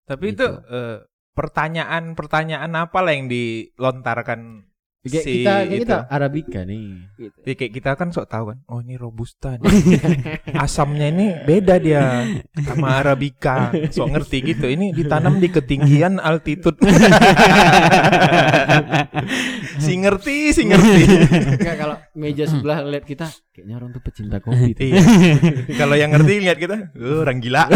[0.04, 0.44] Tapi Gitu.
[0.44, 0.98] itu eh,
[1.32, 4.68] pertanyaan-pertanyaan apa lah yang dilontarkan
[5.04, 5.96] Kayak si kita kayak kita?
[6.08, 6.84] Arabica nih.
[7.44, 8.58] Ya, kayak kita kan sok tahu kan.
[8.64, 9.68] Oh ini robusta nih.
[10.64, 12.24] Asamnya ini beda dia
[12.64, 13.68] sama arabica.
[13.92, 14.64] Sok ngerti gitu.
[14.64, 16.80] Ini ditanam di ketinggian altitude.
[19.84, 21.02] si ngerti, si ngerti.
[21.60, 24.72] Enggak kalau meja sebelah lihat kita kayaknya orang tuh pecinta kopi.
[24.84, 25.00] Iya.
[25.80, 27.68] Kalau yang ngerti lihat kita, "Oh, orang gila.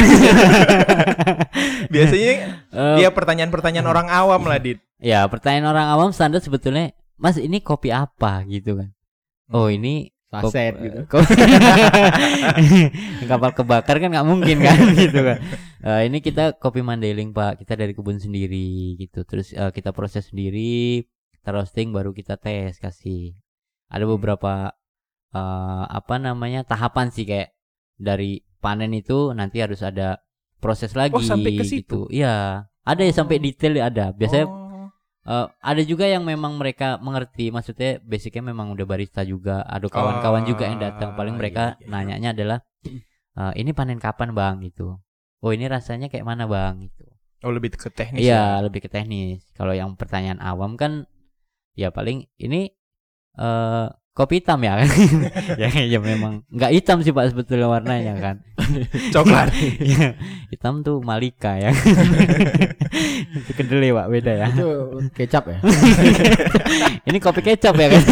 [1.88, 2.32] Biasanya
[2.68, 4.78] Eh, dia pertanyaan-pertanyaan orang awam lah, Dit.
[4.98, 8.90] Ya, pertanyaan orang awam standar sebetulnya, Mas ini kopi apa gitu kan?
[9.48, 10.98] Oh, ini kop- Saset gitu.
[11.06, 11.22] ko-
[13.24, 15.38] kapal kebakar kan nggak mungkin kan gitu kan.
[15.80, 19.22] Eh, ini kita kopi Mandailing Pak, kita dari kebun sendiri gitu.
[19.22, 23.32] Terus eh, kita proses sendiri, kita roasting baru kita tes kasih.
[23.88, 24.74] Ada beberapa
[25.30, 27.54] eh, apa namanya tahapan sih kayak
[27.94, 30.18] dari panen itu nanti harus ada
[30.58, 31.86] proses lagi Oh, sampai ke situ?
[31.86, 32.00] gitu.
[32.10, 34.10] Iya, ada ya sampai detail ada.
[34.10, 34.66] Biasanya Oh.
[35.28, 40.48] Eh, ada juga yang memang mereka mengerti, maksudnya basicnya memang udah barista juga, ada kawan-kawan
[40.48, 41.12] juga yang datang.
[41.12, 41.90] Paling Oh, mereka iya, iya, iya.
[41.92, 42.58] nanyanya adalah,
[43.36, 44.96] "Eh, ini panen kapan bang gitu.
[45.44, 47.04] Oh ini rasanya kayak mana bang gitu.
[47.44, 48.24] Oh, lebih ke teknis.
[48.24, 48.64] Iya ya?
[48.64, 49.44] lebih ke teknis.
[49.52, 51.04] Kalau yang pertanyaan awam kan,
[51.76, 52.72] ya paling ini
[53.38, 53.86] eh
[54.18, 54.88] kopi hitam ya kan?
[55.62, 58.36] ya, ya memang nggak hitam sih pak sebetulnya warnanya kan.
[59.14, 59.54] Coklat.
[59.78, 60.18] Ya,
[60.50, 61.70] hitam tuh malika ya.
[63.30, 64.46] Itu kedelai pak beda ya.
[64.50, 64.68] Itu
[65.14, 65.58] kecap ya.
[67.06, 68.02] ini kopi kecap ya kan?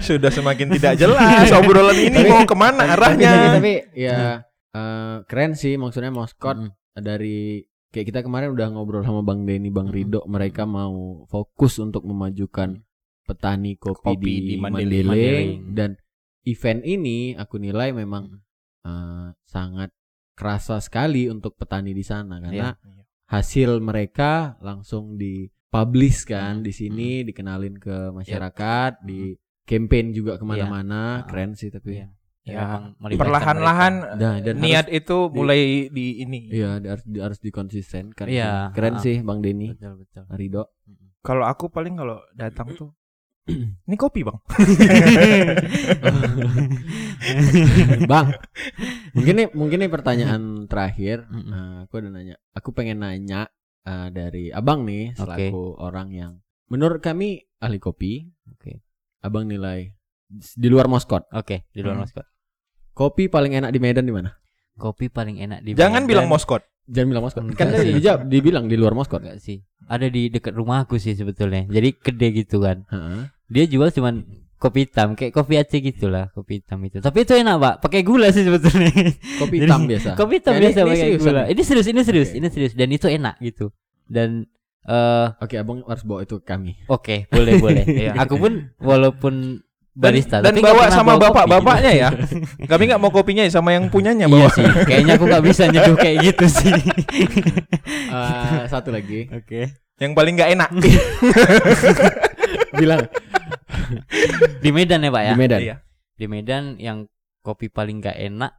[0.00, 3.28] Sudah semakin tidak jelas obrolan ini Tapi- mau ke mana tapi, arahnya.
[3.28, 4.18] tapi, tapi ya
[4.72, 6.70] eh, keren sih maksudnya Moskot Mm.
[6.96, 7.60] dari
[7.92, 9.94] kayak kita kemarin udah ngobrol sama Bang Denny, Bang Mm.
[9.94, 12.80] Rido, mereka mau fokus untuk memajukan
[13.26, 15.98] petani kopi, Kopi di, di dan
[16.46, 18.30] event ini aku nilai memang
[18.86, 19.90] eh, sangat
[20.38, 23.02] kerasa sekali untuk petani di sana karena Iya.
[23.26, 26.64] hasil mereka langsung dipublish kan Mm.
[26.64, 29.34] di sini dikenalin ke masyarakat di
[29.66, 31.26] campaign juga ke mana-mana Iya.
[31.26, 32.08] keren sih tapi Iya.
[32.46, 33.94] Ya, melibatkan Perlahan-lahan.
[34.22, 36.46] Nah, dan niat itu mulai di ini.
[36.46, 38.30] Iya, di- harus di, harus dikonsistenkan.
[38.30, 38.70] Iya.
[38.70, 39.02] Keren ah.
[39.02, 40.24] sih Bang Denny, betul betul.
[40.30, 40.62] Rido.
[41.26, 42.94] Kalau aku paling kalau datang tuh
[43.46, 44.42] ini kopi, Bang.
[48.10, 48.26] bang,
[49.14, 51.26] mungkin nih mungkin nih pertanyaan terakhir.
[51.30, 52.36] Nah, aku udah nanya.
[52.52, 53.46] Aku pengen nanya
[53.86, 56.32] eh, dari Abang nih selaku orang yang
[56.66, 58.26] menurut kami ahli kopi.
[58.50, 58.82] Oke.
[59.22, 59.94] Abang nilai
[60.32, 61.30] di luar Moskot.
[61.30, 62.02] Oke, di luar Hmm.
[62.06, 62.26] Moskot.
[62.96, 64.32] Kopi paling enak di Medan di mana?
[64.76, 66.10] Kopi paling enak di Jangan Medan.
[66.10, 66.64] bilang Moskot.
[66.86, 67.42] Jangan bilang Moskot.
[67.42, 69.20] Enggak Kan tadi dijawab, dibilang di luar Moskot.
[69.22, 69.62] Enggak sih.
[69.86, 71.66] Ada di dekat rumahku sih sebetulnya.
[71.66, 72.86] Jadi gede gitu kan.
[72.90, 73.30] Heeh.
[73.50, 74.26] Dia jual cuman
[74.56, 76.98] kopi hitam kayak kopi Aceh gitulah, kopi hitam itu.
[76.98, 77.74] Tapi itu enak, Pak.
[77.86, 78.90] Pakai gula sih sebetulnya.
[79.38, 80.10] Kopi Jadi, hitam biasa.
[80.14, 81.42] Kopi hitam Ya, biasa ini pakai gula.
[81.50, 82.38] Ini serius, ini serius, Oke.
[82.38, 83.66] ini serius dan itu enak gitu.
[84.06, 84.46] Dan
[84.86, 86.78] eh Oke, Abang harus bawa itu ke kami.
[86.86, 87.84] oke, boleh boleh.
[88.06, 89.65] Ya, aku pun walaupun
[89.96, 92.02] barista dan tapi nggak bawa sama bawa kopi bapak-bapaknya gitu.
[92.04, 92.08] ya.
[92.70, 94.48] Kami nggak mau kopinya ya, sama yang punyanya Iya bawa.
[94.52, 96.72] sih, kayaknya aku nggak bisa nyeduh kayak gitu sih.
[98.12, 99.32] Eh, satu lagi.
[99.32, 99.72] Oke.
[99.96, 100.70] Yang paling nggak enak.
[102.78, 103.08] Bilang
[104.60, 105.32] Di Medan ya, Pak ya?
[105.32, 105.60] di Medan.
[105.64, 105.76] Iya.
[106.12, 107.08] Di Medan yang
[107.40, 108.52] kopi paling gak enak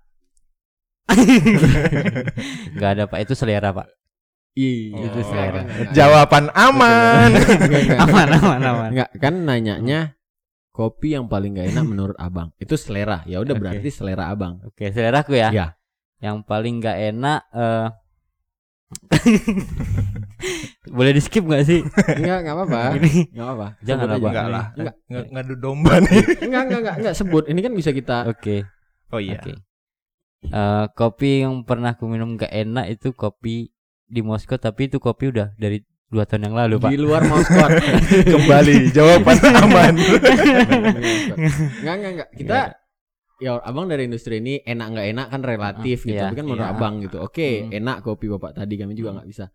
[2.75, 3.88] Gak ada pak, itu selera pak
[4.57, 5.61] Iya, Itu selera.
[5.93, 7.29] Jawaban aman.
[8.01, 10.16] Aman, aman, aman Enggak, kan nanyanya
[10.78, 12.53] kopi yang paling gak enak menurut abang.
[12.61, 13.25] Itu selera.
[13.25, 13.61] Ya udah Oke.
[13.65, 14.61] berarti selera abang.
[14.61, 15.49] Oke, seleraku ya.
[15.49, 15.67] Ya.
[16.21, 17.88] Yang paling nggak enak eh
[20.88, 21.84] Boleh di skip nggak sih?
[22.15, 22.80] Enggak, enggak apa-apa.
[23.01, 23.67] Ini Enggak apa-apa.
[23.84, 24.05] Jangan.
[24.07, 24.21] Bang.
[24.21, 24.65] Enggak lah.
[24.78, 24.95] Enggak.
[25.11, 26.21] Nge- ngadu domba nih.
[26.45, 27.43] Enggak, enggak, enggak, enggak sebut.
[27.49, 28.63] Ini kan bisa kita Oke.
[29.11, 29.41] Oh iya.
[29.41, 29.53] Oke.
[30.47, 33.73] Eh, kopi yang pernah aku minum nggak enak itu kopi
[34.07, 36.89] di Moskow tapi itu kopi udah dari dua tahun yang lalu pak.
[36.93, 37.68] di luar Moskow.
[38.24, 39.93] Kembali jawaban aman.
[41.78, 42.30] Enggak, enggak, enggak.
[42.34, 42.60] Kita
[43.38, 46.16] ya abang dari industri ini enak nggak enak kan relatif Ah, gitu.
[46.16, 46.74] iya, Tapi kan menurut iya.
[46.74, 47.18] abang gitu.
[47.20, 47.70] Oke, Hmm.
[47.72, 49.45] enak kopi bapak tadi kami juga nggak bisa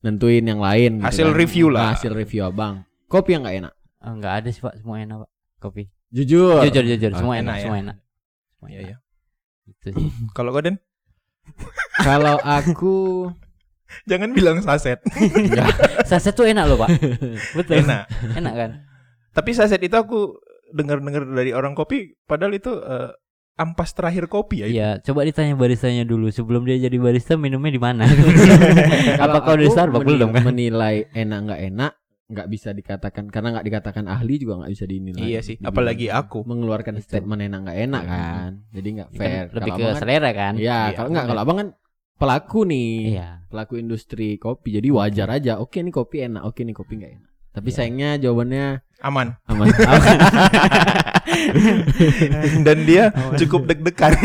[0.00, 0.90] nentuin yang lain.
[0.98, 1.36] gitu Hasil kan.
[1.36, 1.80] review lah.
[1.82, 2.74] Nah, hasil review abang.
[3.04, 3.72] Kopi yang nggak enak.
[3.98, 5.82] Eh, nggak ada sih pak, semua enak pak kopi.
[6.08, 6.62] Jujur.
[6.64, 7.62] Jujur jujur, semua Oh, enak, enak ya.
[7.62, 7.96] semua enak.
[8.48, 8.88] Semua Iya enak.
[8.88, 8.96] iya.
[9.68, 10.08] Itu sih.
[10.36, 10.76] Kalau kau Den,
[11.98, 12.94] Kalau aku
[14.04, 14.98] jangan bilang saset.
[16.08, 16.88] Saset tuh enak loh pak.
[17.58, 17.82] Betul.
[17.82, 18.04] Enak.
[18.34, 18.70] Enak kan?
[19.30, 20.34] Tapi saset itu aku
[20.68, 23.10] dengar-dengar dari orang kopi padahal itu eh,
[23.54, 24.66] ampas terakhir kopi ya.
[24.66, 28.04] Iya, coba ditanya baristanya dulu sebelum dia jadi barista minumnya di mana.
[29.20, 30.42] Kalau Apa kau dari aku Starbucks belum kan?
[30.44, 31.92] Menilai enak nggak enak
[32.28, 35.24] nggak bisa dikatakan karena nggak dikatakan ahli juga nggak bisa dinilai.
[35.24, 35.72] Iya sih, Dibilang.
[35.72, 36.44] apalagi aku.
[36.44, 37.08] mengeluarkan Itu.
[37.08, 38.50] statement enak nggak enak kan.
[38.68, 39.44] Jadi nggak Kan fair.
[39.48, 40.52] lebih Kalau ke abang kan- selera kan?
[40.54, 41.68] Iya, Iya, kalau nggak kalau abang kan
[42.18, 43.14] pelaku nih.
[43.16, 43.28] Iya.
[43.48, 44.76] Pelaku industri kopi.
[44.76, 45.62] Jadi wajar aja.
[45.62, 47.30] Oke nih kopi enak, oke nih kopi nggak enak.
[47.48, 47.76] Tapi Iya.
[47.80, 48.66] sayangnya jawabannya
[48.98, 49.38] Aman.
[49.46, 49.66] aman.
[52.66, 54.12] Dan dia cukup deg-degan.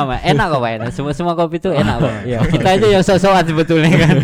[0.00, 0.14] Apa?
[0.24, 0.88] Enak kok pak enak.
[0.94, 2.14] Semua semua kopi tuh enak kok.
[2.26, 2.38] Iya.
[2.48, 4.16] Kita aja yang sok-sokan sebetulnya kan.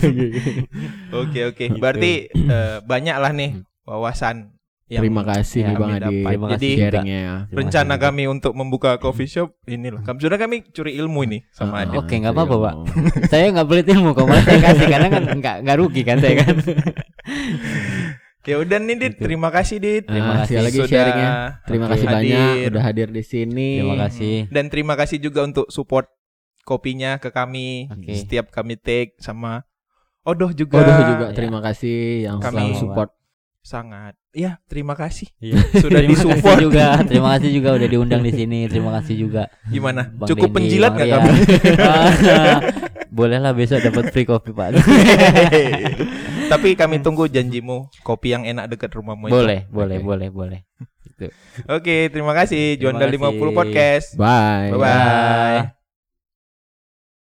[1.12, 1.64] Oke oke.
[1.76, 4.55] Berarti eh, banyak lah nih wawasan
[4.86, 5.98] yang Terima kasih Ya, nih Bang Adi.
[6.00, 6.30] dapat.
[6.30, 7.22] Terima kasih sharingnya.
[7.44, 8.04] Terima rencana kasih.
[8.06, 10.00] kami untuk membuka coffee shop inilah.
[10.00, 11.98] Kami sudah kami curi ilmu ini sama Ah, Adit.
[11.98, 12.74] Oke, nggak apa-apa, Pak.
[13.34, 16.34] saya nggak beli ilmu kok malah saya kasih karena kan nggak nggak rugi kan saya
[16.38, 16.54] kan.
[18.46, 19.26] Ya udah nih Dit, Gitu.
[19.26, 20.06] terima kasih Dit.
[20.06, 20.54] Terima Ah, kasih.
[20.54, 21.30] sekali lagi Sudah sharingnya.
[21.66, 22.68] Terima kasih banyak hadir.
[22.70, 23.70] udah hadir di sini.
[23.76, 24.36] Terima kasih.
[24.48, 26.06] Dan terima kasih juga untuk support
[26.62, 28.14] kopinya ke kami Oke.
[28.16, 29.66] setiap kami take sama
[30.22, 30.78] Odoh juga.
[30.78, 31.34] Odoh juga Ya.
[31.34, 33.10] terima kasih yang Kami- selalu support.
[33.66, 34.14] Sangat.
[34.30, 35.26] Ya, terima kasih.
[35.42, 35.58] Iya.
[35.82, 36.58] Sudah Terima kasih disupport.
[36.62, 36.86] juga.
[37.02, 38.70] Terima kasih juga udah diundang di sini.
[38.70, 39.50] Terima kasih juga.
[39.66, 40.06] Gimana?
[40.06, 41.30] Bang Cukup Denny, penjilat nggak kami?
[43.16, 44.76] Boleh lah besok dapat free kopi Pak.
[46.46, 49.34] Tapi kami tunggu janjimu kopi yang enak dekat rumahmu itu.
[49.34, 50.06] boleh, boleh, Oke.
[50.06, 50.60] boleh, boleh.
[51.66, 52.76] Oke, terima kasih.
[52.76, 53.18] Juanda kasih.
[53.40, 54.08] 50 Podcast.
[54.14, 54.68] Bye.
[54.70, 55.85] Bye-bye.